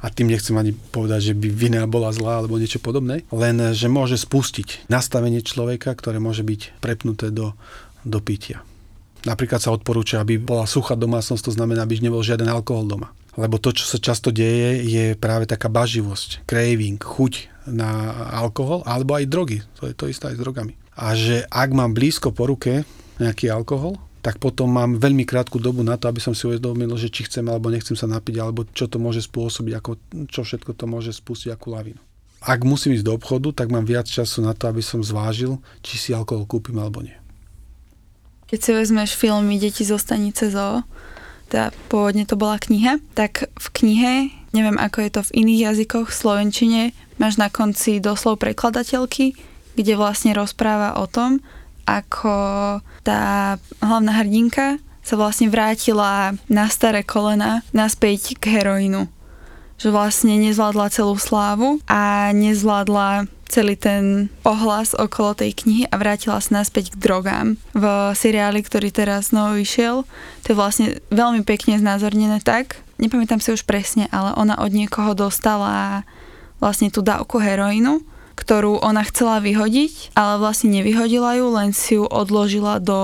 A 0.00 0.08
tým 0.08 0.32
nechcem 0.32 0.56
ani 0.56 0.72
povedať, 0.72 1.32
že 1.32 1.34
by 1.36 1.48
vina 1.52 1.84
bola 1.84 2.08
zlá 2.10 2.40
alebo 2.40 2.56
niečo 2.56 2.80
podobné. 2.80 3.22
Len, 3.28 3.76
že 3.76 3.92
môže 3.92 4.16
spustiť 4.16 4.88
nastavenie 4.88 5.44
človeka, 5.44 5.92
ktoré 5.92 6.16
môže 6.16 6.40
byť 6.42 6.80
prepnuté 6.80 7.28
do, 7.28 7.52
do 8.08 8.18
pitia. 8.24 8.64
Napríklad 9.22 9.62
sa 9.62 9.70
odporúča, 9.70 10.18
aby 10.18 10.40
bola 10.40 10.66
suchá 10.66 10.98
domácnosť, 10.98 11.52
to 11.52 11.52
znamená, 11.54 11.86
aby 11.86 12.02
nebol 12.02 12.24
žiaden 12.24 12.50
alkohol 12.50 12.88
doma. 12.88 13.14
Lebo 13.38 13.56
to, 13.56 13.72
čo 13.72 13.86
sa 13.86 14.02
často 14.02 14.34
deje, 14.34 14.82
je 14.84 15.04
práve 15.16 15.48
taká 15.48 15.70
baživosť, 15.70 16.44
craving, 16.44 17.00
chuť 17.00 17.52
na 17.70 18.12
alkohol 18.34 18.82
alebo 18.82 19.14
aj 19.14 19.30
drogy. 19.30 19.58
To 19.78 19.86
je 19.86 19.94
to 19.94 20.10
isté 20.10 20.32
aj 20.32 20.36
s 20.36 20.42
drogami. 20.42 20.74
A 20.98 21.14
že 21.16 21.46
ak 21.48 21.70
mám 21.72 21.94
blízko 21.96 22.34
po 22.34 22.50
ruke 22.50 22.84
nejaký 23.22 23.48
alkohol, 23.48 23.96
tak 24.22 24.38
potom 24.38 24.70
mám 24.70 25.02
veľmi 25.02 25.26
krátku 25.26 25.58
dobu 25.58 25.82
na 25.82 25.98
to, 25.98 26.06
aby 26.06 26.22
som 26.22 26.30
si 26.30 26.46
uvedomil, 26.46 26.94
že 26.94 27.10
či 27.10 27.26
chcem 27.26 27.42
alebo 27.50 27.74
nechcem 27.74 27.98
sa 27.98 28.06
napiť, 28.06 28.38
alebo 28.38 28.62
čo 28.70 28.86
to 28.86 29.02
môže 29.02 29.26
spôsobiť, 29.26 29.72
ako, 29.82 29.90
čo 30.30 30.46
všetko 30.46 30.78
to 30.78 30.86
môže 30.86 31.10
spustiť, 31.10 31.50
akú 31.50 31.74
lavinu. 31.74 31.98
Ak 32.42 32.62
musím 32.62 32.94
ísť 32.94 33.06
do 33.06 33.18
obchodu, 33.18 33.50
tak 33.50 33.74
mám 33.74 33.82
viac 33.82 34.06
času 34.06 34.46
na 34.46 34.54
to, 34.54 34.70
aby 34.70 34.82
som 34.82 35.02
zvážil, 35.02 35.58
či 35.82 35.98
si 35.98 36.10
alkohol 36.14 36.46
kúpim 36.46 36.78
alebo 36.78 37.02
nie. 37.02 37.14
Keď 38.46 38.58
si 38.62 38.70
vezmeš 38.70 39.18
filmy 39.18 39.58
Deti 39.58 39.82
zo 39.82 39.98
stanice 39.98 40.50
ZOO, 40.50 40.86
teda 41.50 41.74
pôvodne 41.90 42.22
to 42.22 42.38
bola 42.38 42.62
kniha, 42.62 43.02
tak 43.18 43.50
v 43.58 43.66
knihe, 43.74 44.14
neviem 44.54 44.78
ako 44.78 44.98
je 45.02 45.10
to 45.10 45.20
v 45.26 45.34
iných 45.44 45.60
jazykoch, 45.70 46.08
v 46.08 46.18
slovenčine, 46.18 46.82
máš 47.18 47.42
na 47.42 47.50
konci 47.50 47.98
doslov 47.98 48.38
prekladateľky, 48.38 49.34
kde 49.76 49.92
vlastne 49.98 50.32
rozpráva 50.36 50.96
o 51.00 51.08
tom, 51.08 51.44
ako 51.84 52.34
tá 53.02 53.56
hlavná 53.82 54.12
hrdinka 54.22 54.78
sa 55.02 55.14
vlastne 55.18 55.50
vrátila 55.50 56.38
na 56.46 56.70
staré 56.70 57.02
kolena 57.02 57.66
naspäť 57.74 58.38
k 58.38 58.58
heroínu. 58.60 59.10
Že 59.82 59.88
vlastne 59.90 60.38
nezvládla 60.38 60.94
celú 60.94 61.18
slávu 61.18 61.82
a 61.90 62.30
nezvládla 62.30 63.26
celý 63.50 63.76
ten 63.76 64.32
ohlas 64.46 64.96
okolo 64.96 65.36
tej 65.36 65.52
knihy 65.52 65.84
a 65.90 65.98
vrátila 66.00 66.40
sa 66.40 66.62
naspäť 66.62 66.94
k 66.94 67.02
drogám. 67.02 67.60
V 67.76 67.84
seriáli, 68.16 68.62
ktorý 68.64 68.88
teraz 68.88 69.34
znovu 69.34 69.60
vyšiel, 69.60 70.08
to 70.46 70.46
je 70.54 70.56
vlastne 70.56 70.86
veľmi 71.12 71.44
pekne 71.44 71.76
znázornené 71.76 72.40
tak, 72.40 72.80
nepamätám 73.02 73.42
si 73.42 73.52
už 73.52 73.66
presne, 73.66 74.06
ale 74.14 74.32
ona 74.38 74.56
od 74.56 74.70
niekoho 74.70 75.18
dostala 75.18 76.06
vlastne 76.62 76.88
tú 76.94 77.02
dávku 77.02 77.42
heroínu 77.42 78.06
ktorú 78.34 78.80
ona 78.80 79.04
chcela 79.06 79.38
vyhodiť, 79.40 80.16
ale 80.16 80.40
vlastne 80.40 80.72
nevyhodila 80.72 81.36
ju, 81.38 81.46
len 81.52 81.70
si 81.76 81.96
ju 82.00 82.04
odložila 82.08 82.80
do 82.82 82.98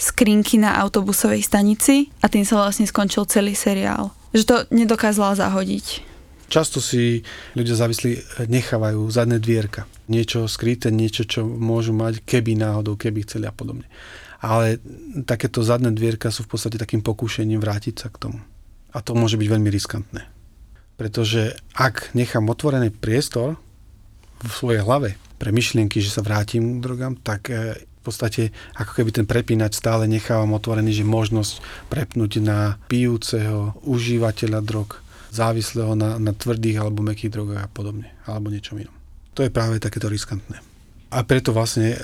skrinky 0.00 0.56
na 0.56 0.80
autobusovej 0.80 1.44
stanici 1.44 2.08
a 2.24 2.32
tým 2.32 2.48
sa 2.48 2.56
vlastne 2.56 2.88
skončil 2.88 3.28
celý 3.28 3.52
seriál. 3.52 4.08
Že 4.32 4.44
to 4.48 4.56
nedokázala 4.72 5.36
zahodiť. 5.36 6.08
Často 6.50 6.82
si 6.82 7.22
ľudia 7.54 7.78
závislí 7.78 8.42
nechávajú 8.50 9.06
zadné 9.06 9.38
dvierka. 9.38 9.86
Niečo 10.10 10.50
skryté, 10.50 10.90
niečo, 10.90 11.22
čo 11.22 11.46
môžu 11.46 11.94
mať, 11.94 12.26
keby 12.26 12.58
náhodou, 12.58 12.98
keby 12.98 13.22
chceli 13.22 13.46
a 13.46 13.54
podobne. 13.54 13.86
Ale 14.42 14.82
takéto 15.28 15.62
zadné 15.62 15.94
dvierka 15.94 16.32
sú 16.34 16.42
v 16.42 16.56
podstate 16.56 16.74
takým 16.74 17.06
pokúšením 17.06 17.62
vrátiť 17.62 17.94
sa 18.02 18.08
k 18.10 18.26
tomu. 18.26 18.38
A 18.90 18.98
to 18.98 19.14
môže 19.14 19.38
byť 19.38 19.46
veľmi 19.46 19.70
riskantné. 19.70 20.26
Pretože 20.98 21.54
ak 21.78 22.10
nechám 22.18 22.50
otvorený 22.50 22.90
priestor, 22.90 23.62
v 24.40 24.52
svojej 24.52 24.80
hlave 24.82 25.20
pre 25.40 25.52
myšlienky, 25.52 26.04
že 26.04 26.12
sa 26.12 26.20
vrátim 26.20 26.78
k 26.78 26.84
drogám, 26.84 27.16
tak 27.20 27.48
e, 27.48 27.80
v 27.80 28.02
podstate 28.04 28.52
ako 28.76 28.92
keby 28.96 29.10
ten 29.12 29.26
prepínač 29.28 29.76
stále 29.76 30.08
nechávam 30.08 30.56
otvorený, 30.56 31.00
že 31.00 31.04
možnosť 31.04 31.60
prepnúť 31.92 32.40
na 32.40 32.80
pijúceho 32.88 33.76
užívateľa 33.84 34.60
drog, 34.64 35.00
závislého 35.32 35.94
na, 35.94 36.16
na 36.16 36.32
tvrdých 36.32 36.80
alebo 36.80 37.04
mekých 37.04 37.32
drogách 37.32 37.64
a 37.64 37.72
podobne, 37.72 38.08
alebo 38.24 38.52
niečom 38.52 38.80
inom. 38.80 38.92
To 39.38 39.44
je 39.44 39.52
práve 39.52 39.78
takéto 39.78 40.10
riskantné. 40.10 40.60
A 41.10 41.26
preto 41.26 41.50
vlastne, 41.50 41.94
e, 41.94 41.98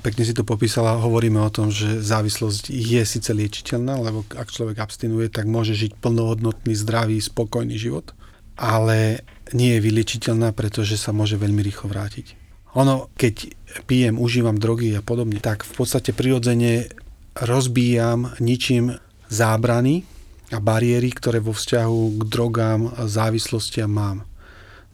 pekne 0.00 0.24
si 0.24 0.32
to 0.32 0.40
popísala, 0.40 0.96
hovoríme 0.96 1.36
o 1.36 1.52
tom, 1.52 1.68
že 1.68 2.00
závislosť 2.00 2.72
je 2.72 3.02
síce 3.04 3.28
liečiteľná, 3.28 4.00
lebo 4.00 4.24
ak 4.32 4.48
človek 4.48 4.80
abstinuje, 4.80 5.28
tak 5.28 5.44
môže 5.44 5.76
žiť 5.76 6.00
plnohodnotný, 6.00 6.72
zdravý, 6.72 7.20
spokojný 7.20 7.76
život, 7.76 8.16
ale 8.56 9.20
nie 9.54 9.78
je 9.78 9.84
vyliečiteľná, 9.84 10.50
pretože 10.50 10.98
sa 10.98 11.14
môže 11.14 11.38
veľmi 11.38 11.62
rýchlo 11.62 11.92
vrátiť. 11.92 12.34
Ono, 12.74 13.08
keď 13.14 13.54
pijem, 13.86 14.18
užívam 14.18 14.58
drogy 14.58 14.92
a 14.98 15.02
podobne, 15.04 15.38
tak 15.38 15.62
v 15.62 15.72
podstate 15.78 16.10
prirodzene 16.12 16.90
rozbíjam 17.36 18.36
ničím 18.42 18.96
zábrany 19.28 20.04
a 20.52 20.58
bariéry, 20.62 21.10
ktoré 21.12 21.42
vo 21.42 21.56
vzťahu 21.56 22.20
k 22.20 22.22
drogám 22.26 22.80
a 22.96 23.08
závislostiam 23.08 23.90
mám. 23.90 24.18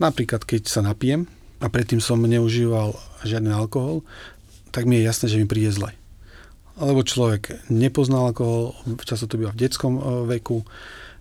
Napríklad, 0.00 0.46
keď 0.46 0.68
sa 0.68 0.80
napijem 0.80 1.28
a 1.62 1.68
predtým 1.68 2.02
som 2.02 2.18
neužíval 2.22 2.96
žiadny 3.22 3.52
alkohol, 3.52 4.02
tak 4.72 4.88
mi 4.88 4.98
je 4.98 5.06
jasné, 5.06 5.26
že 5.28 5.38
mi 5.38 5.46
príde 5.46 5.70
zle. 5.70 5.92
Lebo 6.80 7.04
človek 7.04 7.68
nepozná 7.68 8.18
alkohol, 8.18 8.72
často 9.04 9.28
to 9.28 9.36
býva 9.36 9.52
v 9.52 9.60
detskom 9.60 10.00
e, 10.00 10.02
veku, 10.38 10.64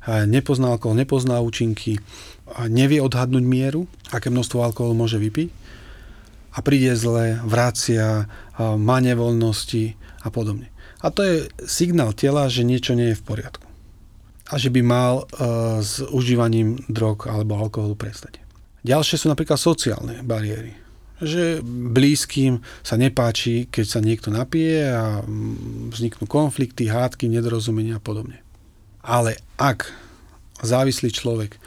nepozná 0.07 0.73
alkohol, 0.73 0.97
nepozná 0.97 1.37
účinky, 1.43 2.01
nevie 2.67 2.99
odhadnúť 2.99 3.43
mieru, 3.43 3.87
aké 4.11 4.27
množstvo 4.27 4.59
alkoholu 4.61 4.95
môže 4.95 5.21
vypiť 5.21 5.49
a 6.51 6.59
príde 6.59 6.91
zle, 6.99 7.39
vracia, 7.47 8.27
má 8.59 8.97
nevoľnosti 8.99 9.95
a 10.21 10.27
podobne. 10.27 10.67
A 11.01 11.09
to 11.09 11.23
je 11.23 11.35
signál 11.65 12.13
tela, 12.13 12.51
že 12.51 12.67
niečo 12.67 12.93
nie 12.93 13.15
je 13.15 13.19
v 13.19 13.25
poriadku. 13.25 13.65
A 14.51 14.59
že 14.59 14.67
by 14.67 14.81
mal 14.83 15.25
s 15.79 16.03
užívaním 16.03 16.83
drog 16.91 17.25
alebo 17.25 17.55
alkoholu 17.55 17.95
prestať. 17.95 18.43
Ďalšie 18.83 19.15
sú 19.15 19.25
napríklad 19.31 19.57
sociálne 19.57 20.19
bariéry. 20.25 20.75
Že 21.21 21.61
blízkym 21.93 22.65
sa 22.81 22.97
nepáči, 22.97 23.69
keď 23.69 23.85
sa 23.85 23.99
niekto 24.01 24.33
napije 24.33 24.89
a 24.89 25.21
mm, 25.21 25.93
vzniknú 25.93 26.25
konflikty, 26.25 26.89
hádky, 26.89 27.29
nedorozumenia 27.29 28.01
a 28.01 28.03
podobne. 28.03 28.41
Ale 29.05 29.37
ak 29.61 29.85
závislý 30.65 31.13
človek 31.13 31.61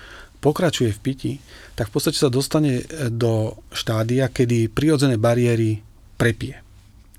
pokračuje 0.44 0.92
v 0.92 1.00
piti, 1.00 1.32
tak 1.72 1.88
v 1.88 1.92
podstate 1.96 2.20
sa 2.20 2.28
dostane 2.28 2.84
e, 2.84 3.08
do 3.08 3.56
štádia, 3.72 4.28
kedy 4.28 4.68
prirodzené 4.68 5.16
bariéry 5.16 5.80
prepije 6.20 6.60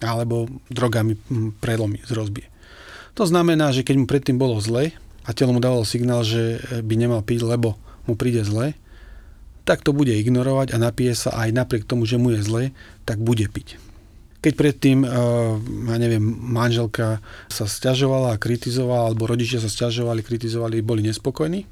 alebo 0.05 0.45
drogami 0.69 1.17
prelomí, 1.57 2.05
zrozbie. 2.05 2.45
To 3.17 3.25
znamená, 3.25 3.73
že 3.73 3.81
keď 3.81 3.95
mu 3.97 4.05
predtým 4.05 4.37
bolo 4.37 4.61
zle 4.61 4.93
a 5.25 5.29
telo 5.33 5.55
mu 5.55 5.63
dávalo 5.63 5.81
signál, 5.87 6.21
že 6.21 6.61
e, 6.61 6.85
by 6.85 6.93
nemal 6.93 7.25
piť, 7.25 7.41
lebo 7.41 7.73
mu 8.05 8.13
príde 8.13 8.45
zle, 8.45 8.77
tak 9.65 9.81
to 9.81 9.97
bude 9.97 10.13
ignorovať 10.13 10.77
a 10.77 10.77
napije 10.77 11.17
sa 11.17 11.33
aj 11.33 11.49
napriek 11.49 11.89
tomu, 11.89 12.05
že 12.05 12.21
mu 12.21 12.29
je 12.29 12.45
zle, 12.45 12.63
tak 13.01 13.17
bude 13.17 13.49
piť. 13.49 13.81
Keď 14.45 14.53
predtým, 14.53 15.01
uh, 15.01 15.57
ja 15.89 15.97
neviem, 15.97 16.21
manželka 16.21 17.17
sa 17.49 17.65
stiažovala 17.65 18.37
a 18.37 18.41
kritizovala, 18.41 19.09
alebo 19.09 19.25
rodičia 19.25 19.57
sa 19.57 19.65
stiažovali, 19.65 20.21
kritizovali, 20.21 20.85
boli 20.85 21.01
nespokojní 21.09 21.65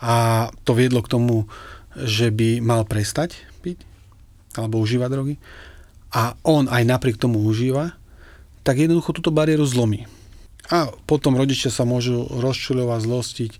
a 0.00 0.48
to 0.66 0.72
viedlo 0.74 1.02
k 1.02 1.12
tomu, 1.12 1.46
že 1.94 2.34
by 2.34 2.58
mal 2.58 2.82
prestať 2.86 3.38
piť 3.62 3.82
alebo 4.54 4.82
užívať 4.82 5.08
drogy 5.10 5.34
a 6.14 6.38
on 6.46 6.70
aj 6.70 6.86
napriek 6.86 7.18
tomu 7.18 7.42
užíva, 7.42 7.98
tak 8.62 8.78
jednoducho 8.78 9.10
túto 9.10 9.34
bariéru 9.34 9.66
zlomí. 9.66 10.06
A 10.70 10.88
potom 11.04 11.36
rodičia 11.36 11.68
sa 11.68 11.84
môžu 11.84 12.24
rozčuľovať, 12.30 13.00
zlostiť, 13.04 13.52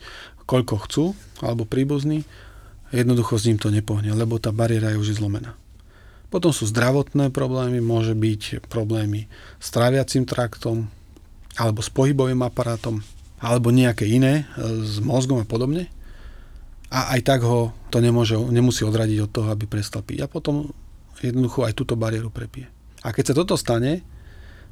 koľko 0.47 0.75
chcú, 0.89 1.05
alebo 1.43 1.69
príbuzní, 1.69 2.25
jednoducho 2.95 3.37
s 3.37 3.51
ním 3.51 3.59
to 3.59 3.75
nepohne, 3.75 4.09
lebo 4.15 4.39
tá 4.39 4.55
bariéra 4.55 4.95
je 4.95 5.03
už 5.03 5.19
zlomená. 5.19 5.59
Potom 6.31 6.55
sú 6.55 6.65
zdravotné 6.71 7.35
problémy, 7.35 7.83
môže 7.83 8.15
byť 8.17 8.67
problémy 8.71 9.27
s 9.59 9.69
tráviacím 9.75 10.25
traktom, 10.25 10.89
alebo 11.59 11.83
s 11.83 11.91
pohybovým 11.91 12.41
aparátom, 12.43 13.03
alebo 13.39 13.71
nejaké 13.71 14.09
iné, 14.09 14.49
e, 14.57 14.83
s 14.83 14.99
mozgom 14.99 15.43
a 15.43 15.47
podobne. 15.47 15.91
A 16.93 17.17
aj 17.17 17.21
tak 17.25 17.41
ho 17.47 17.73
to 17.89 17.99
nemôže, 18.03 18.37
nemusí 18.37 18.85
odradiť 18.85 19.19
od 19.25 19.31
toho, 19.31 19.49
aby 19.51 19.65
prestal 19.65 20.05
piť. 20.05 20.25
A 20.25 20.31
potom 20.31 20.71
jednoducho 21.23 21.65
aj 21.65 21.75
túto 21.77 21.95
bariéru 21.97 22.29
prepije. 22.29 22.69
A 23.05 23.13
keď 23.13 23.33
sa 23.33 23.39
toto 23.39 23.57
stane, 23.57 24.05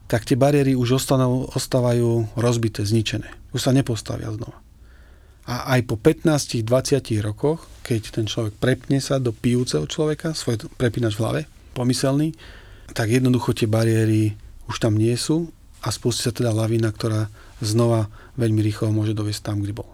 tak 0.09 0.29
tie 0.29 0.37
bariéry 0.37 0.77
už 0.77 1.01
ostanú, 1.01 1.48
ostávajú 1.53 2.37
rozbité, 2.37 2.85
zničené. 2.85 3.29
Už 3.57 3.64
sa 3.64 3.72
nepostavia 3.72 4.29
znova. 4.29 4.61
A 5.42 5.75
aj 5.75 5.90
po 5.90 5.98
15-20 5.98 7.18
rokoch, 7.18 7.66
keď 7.83 8.14
ten 8.14 8.27
človek 8.31 8.55
prepne 8.62 9.03
sa 9.03 9.18
do 9.18 9.35
pijúceho 9.35 9.88
človeka, 9.90 10.38
svoj 10.38 10.70
prepínač 10.79 11.18
v 11.18 11.22
hlave, 11.22 11.40
pomyselný, 11.75 12.37
tak 12.94 13.11
jednoducho 13.11 13.57
tie 13.57 13.66
bariéry 13.66 14.38
už 14.70 14.79
tam 14.79 14.94
nie 14.94 15.16
sú 15.18 15.51
a 15.83 15.90
spustí 15.90 16.31
sa 16.31 16.33
teda 16.33 16.55
lavina, 16.55 16.94
ktorá 16.94 17.27
znova 17.59 18.07
veľmi 18.38 18.62
rýchlo 18.62 18.94
môže 18.94 19.18
dovieť 19.18 19.42
tam, 19.42 19.61
kde 19.61 19.75
bol. 19.75 19.91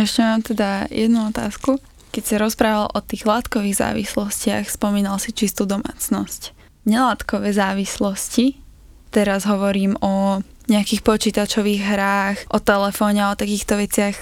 Ešte 0.00 0.24
mám 0.24 0.40
teda 0.40 0.88
jednu 0.88 1.28
otázku. 1.28 1.76
Keď 2.08 2.22
si 2.24 2.34
rozprával 2.40 2.88
o 2.88 3.00
tých 3.04 3.28
látkových 3.28 3.84
závislostiach, 3.84 4.64
spomínal 4.72 5.20
si 5.20 5.36
čistú 5.36 5.68
domácnosť. 5.68 6.56
Nelátkové 6.88 7.52
závislosti, 7.52 8.56
teraz 9.12 9.44
hovorím 9.44 10.00
o 10.00 10.40
nejakých 10.72 11.04
počítačových 11.04 11.82
hrách, 11.84 12.38
o 12.48 12.58
telefóne, 12.58 13.28
o 13.28 13.36
takýchto 13.36 13.76
veciach. 13.76 14.16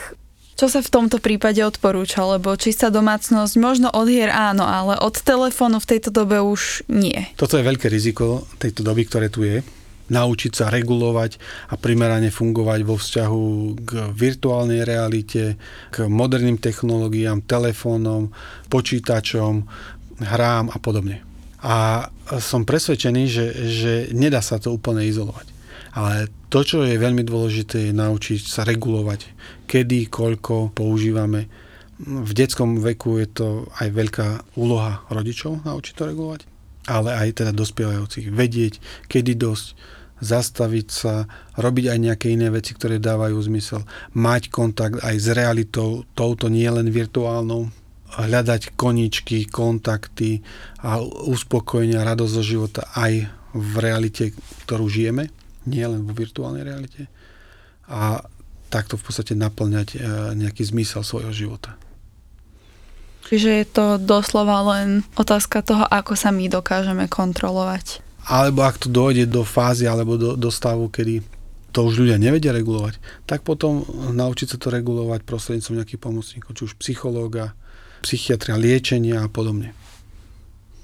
Čo 0.58 0.66
sa 0.66 0.82
v 0.82 0.90
tomto 0.90 1.22
prípade 1.22 1.62
odporúča? 1.62 2.26
Lebo 2.26 2.58
čistá 2.58 2.90
domácnosť, 2.90 3.54
možno 3.62 3.94
od 3.94 4.10
hier 4.10 4.34
áno, 4.34 4.66
ale 4.66 4.98
od 4.98 5.14
telefónu 5.14 5.78
v 5.78 5.86
tejto 5.94 6.10
dobe 6.10 6.42
už 6.42 6.82
nie. 6.90 7.30
Toto 7.38 7.54
je 7.54 7.62
veľké 7.62 7.86
riziko 7.86 8.50
tejto 8.58 8.82
doby, 8.82 9.06
ktoré 9.06 9.30
tu 9.30 9.46
je 9.46 9.62
naučiť 10.08 10.52
sa 10.52 10.72
regulovať 10.72 11.40
a 11.72 11.74
primerane 11.76 12.32
fungovať 12.32 12.80
vo 12.84 12.96
vzťahu 12.96 13.44
k 13.84 13.90
virtuálnej 14.12 14.82
realite, 14.84 15.60
k 15.92 15.96
moderným 16.08 16.60
technológiám, 16.60 17.44
telefónom, 17.44 18.32
počítačom, 18.72 19.68
hrám 20.24 20.72
a 20.72 20.78
podobne. 20.82 21.22
A 21.62 22.06
som 22.38 22.62
presvedčený, 22.62 23.22
že, 23.26 23.46
že 23.66 23.92
nedá 24.14 24.38
sa 24.38 24.62
to 24.62 24.74
úplne 24.74 25.02
izolovať. 25.06 25.46
Ale 25.98 26.30
to, 26.46 26.62
čo 26.62 26.86
je 26.86 26.94
veľmi 26.94 27.26
dôležité, 27.26 27.90
je 27.90 27.94
naučiť 27.96 28.40
sa 28.46 28.62
regulovať, 28.62 29.26
kedy, 29.66 30.06
koľko 30.06 30.70
používame. 30.70 31.50
V 31.98 32.30
detskom 32.30 32.78
veku 32.78 33.18
je 33.18 33.26
to 33.26 33.48
aj 33.82 33.88
veľká 33.90 34.28
úloha 34.54 35.02
rodičov 35.10 35.66
naučiť 35.66 35.94
to 35.98 36.04
regulovať, 36.06 36.40
ale 36.86 37.10
aj 37.18 37.42
teda 37.42 37.50
dospievajúcich. 37.50 38.30
Vedieť, 38.30 38.78
kedy 39.10 39.34
dosť, 39.34 39.97
zastaviť 40.18 40.86
sa, 40.90 41.26
robiť 41.54 41.84
aj 41.94 41.98
nejaké 41.98 42.26
iné 42.34 42.50
veci, 42.50 42.74
ktoré 42.74 42.98
dávajú 42.98 43.38
zmysel. 43.48 43.86
Mať 44.14 44.50
kontakt 44.50 44.98
aj 45.02 45.16
s 45.16 45.28
realitou, 45.30 46.02
touto 46.18 46.50
nielen 46.50 46.90
virtuálnou, 46.90 47.70
hľadať 48.08 48.74
koničky, 48.74 49.46
kontakty 49.46 50.40
a 50.80 50.98
uspokojenia, 51.28 52.08
radosť 52.08 52.32
zo 52.32 52.44
života 52.44 52.82
aj 52.96 53.28
v 53.52 53.74
realite, 53.80 54.32
ktorú 54.64 54.88
žijeme 54.88 55.28
nie 55.68 55.84
len 55.84 56.00
vo 56.08 56.16
virtuálnej 56.16 56.64
realite 56.64 57.12
a 57.88 58.24
takto 58.72 58.96
v 58.96 59.04
podstate 59.04 59.32
naplňať 59.36 59.88
e, 59.96 59.98
nejaký 60.36 60.64
zmysel 60.64 61.04
svojho 61.04 61.32
života. 61.32 61.76
Čiže 63.28 63.50
je 63.60 63.66
to 63.68 63.86
doslova 64.00 64.64
len 64.76 65.04
otázka 65.20 65.60
toho, 65.60 65.84
ako 65.84 66.16
sa 66.16 66.32
my 66.32 66.48
dokážeme 66.48 67.08
kontrolovať. 67.12 68.00
Alebo 68.28 68.60
ak 68.62 68.84
to 68.84 68.92
dojde 68.92 69.32
do 69.32 69.40
fázy 69.42 69.88
alebo 69.88 70.20
do, 70.20 70.36
do 70.36 70.52
stavu, 70.52 70.92
kedy 70.92 71.24
to 71.72 71.84
už 71.84 72.04
ľudia 72.04 72.20
nevedia 72.20 72.52
regulovať, 72.52 73.00
tak 73.28 73.44
potom 73.44 73.84
naučiť 74.12 74.46
sa 74.52 74.56
to 74.60 74.68
regulovať 74.72 75.24
prostredníctvom 75.24 75.76
nejakých 75.80 76.00
pomocníkov, 76.00 76.50
či 76.56 76.62
už 76.68 76.74
psychológa, 76.80 77.56
psychiatria, 78.04 78.60
liečenia 78.60 79.24
a 79.24 79.28
podobne. 79.28 79.72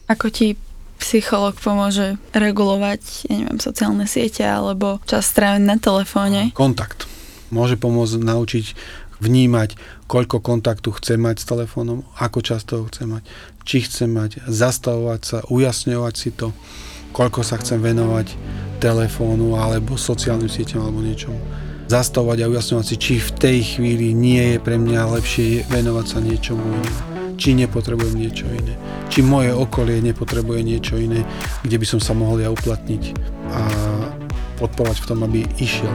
Ako 0.08 0.28
ti 0.28 0.56
psycholog 1.00 1.56
pomôže 1.56 2.20
regulovať, 2.32 3.28
ja 3.28 3.34
neviem, 3.40 3.60
sociálne 3.60 4.08
siete 4.08 4.44
alebo 4.44 5.00
čas 5.08 5.28
strávený 5.28 5.64
na 5.64 5.76
telefóne. 5.80 6.52
Kontakt. 6.56 7.08
Môže 7.52 7.76
pomôcť 7.76 8.24
naučiť 8.24 8.66
vnímať, 9.22 9.78
koľko 10.10 10.42
kontaktu 10.42 10.90
chce 11.00 11.16
mať 11.16 11.40
s 11.40 11.48
telefónom, 11.48 12.04
ako 12.18 12.38
často 12.44 12.82
ho 12.82 12.84
chce 12.90 13.08
mať, 13.08 13.22
či 13.64 13.84
chce 13.84 14.04
mať, 14.10 14.44
zastavovať 14.44 15.20
sa, 15.22 15.38
ujasňovať 15.48 16.14
si 16.14 16.30
to, 16.34 16.52
koľko 17.14 17.46
sa 17.46 17.56
chcem 17.62 17.78
venovať 17.78 18.34
telefónu 18.82 19.54
alebo 19.54 19.94
sociálnym 19.94 20.50
sieťam 20.50 20.82
alebo 20.82 20.98
niečomu. 20.98 21.38
Zastavovať 21.86 22.42
a 22.42 22.50
ujasňovať 22.50 22.84
si, 22.90 22.96
či 22.98 23.14
v 23.22 23.30
tej 23.38 23.58
chvíli 23.76 24.10
nie 24.10 24.56
je 24.56 24.58
pre 24.58 24.74
mňa 24.74 25.14
lepšie 25.14 25.70
venovať 25.70 26.06
sa 26.10 26.18
niečomu 26.18 26.64
inému 26.64 27.14
či 27.34 27.54
nepotrebujem 27.54 28.14
niečo 28.14 28.46
iné. 28.46 28.74
Či 29.10 29.22
moje 29.26 29.50
okolie 29.50 29.98
nepotrebuje 30.00 30.60
niečo 30.62 30.94
iné, 30.98 31.26
kde 31.66 31.76
by 31.82 31.86
som 31.86 32.00
sa 32.00 32.14
mohol 32.14 32.40
ja 32.40 32.50
uplatniť 32.50 33.02
a 33.50 33.60
podporovať 34.62 34.98
v 35.02 35.06
tom, 35.06 35.18
aby 35.26 35.42
išiel 35.58 35.90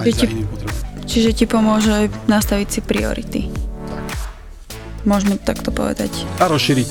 aj 0.00 0.08
čiže 0.08 0.16
za 0.16 0.26
iným 0.32 0.48
potrebom. 0.48 0.78
Čiže 1.08 1.30
ti 1.32 1.44
pomôže 1.48 2.12
nastaviť 2.28 2.68
si 2.68 2.80
priority. 2.84 3.40
Tak. 3.88 4.04
Môžeme 5.08 5.40
to 5.40 5.44
takto 5.44 5.70
povedať. 5.72 6.12
A 6.40 6.48
rozšíriť 6.48 6.88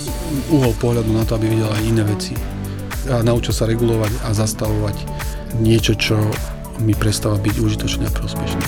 uhol 0.53 0.73
pohľadu 0.77 1.11
na 1.13 1.21
to, 1.25 1.37
aby 1.37 1.49
videl 1.49 1.69
aj 1.69 1.83
iné 1.85 2.03
veci. 2.05 2.56
A 3.07 3.23
naučil 3.23 3.55
sa 3.55 3.63
regulovať 3.63 4.11
a 4.27 4.35
zastavovať 4.35 4.97
niečo, 5.63 5.95
čo 5.95 6.19
mi 6.83 6.91
prestáva 6.93 7.39
byť 7.39 7.55
užitočné 7.55 8.03
a 8.05 8.11
prospešné. 8.11 8.63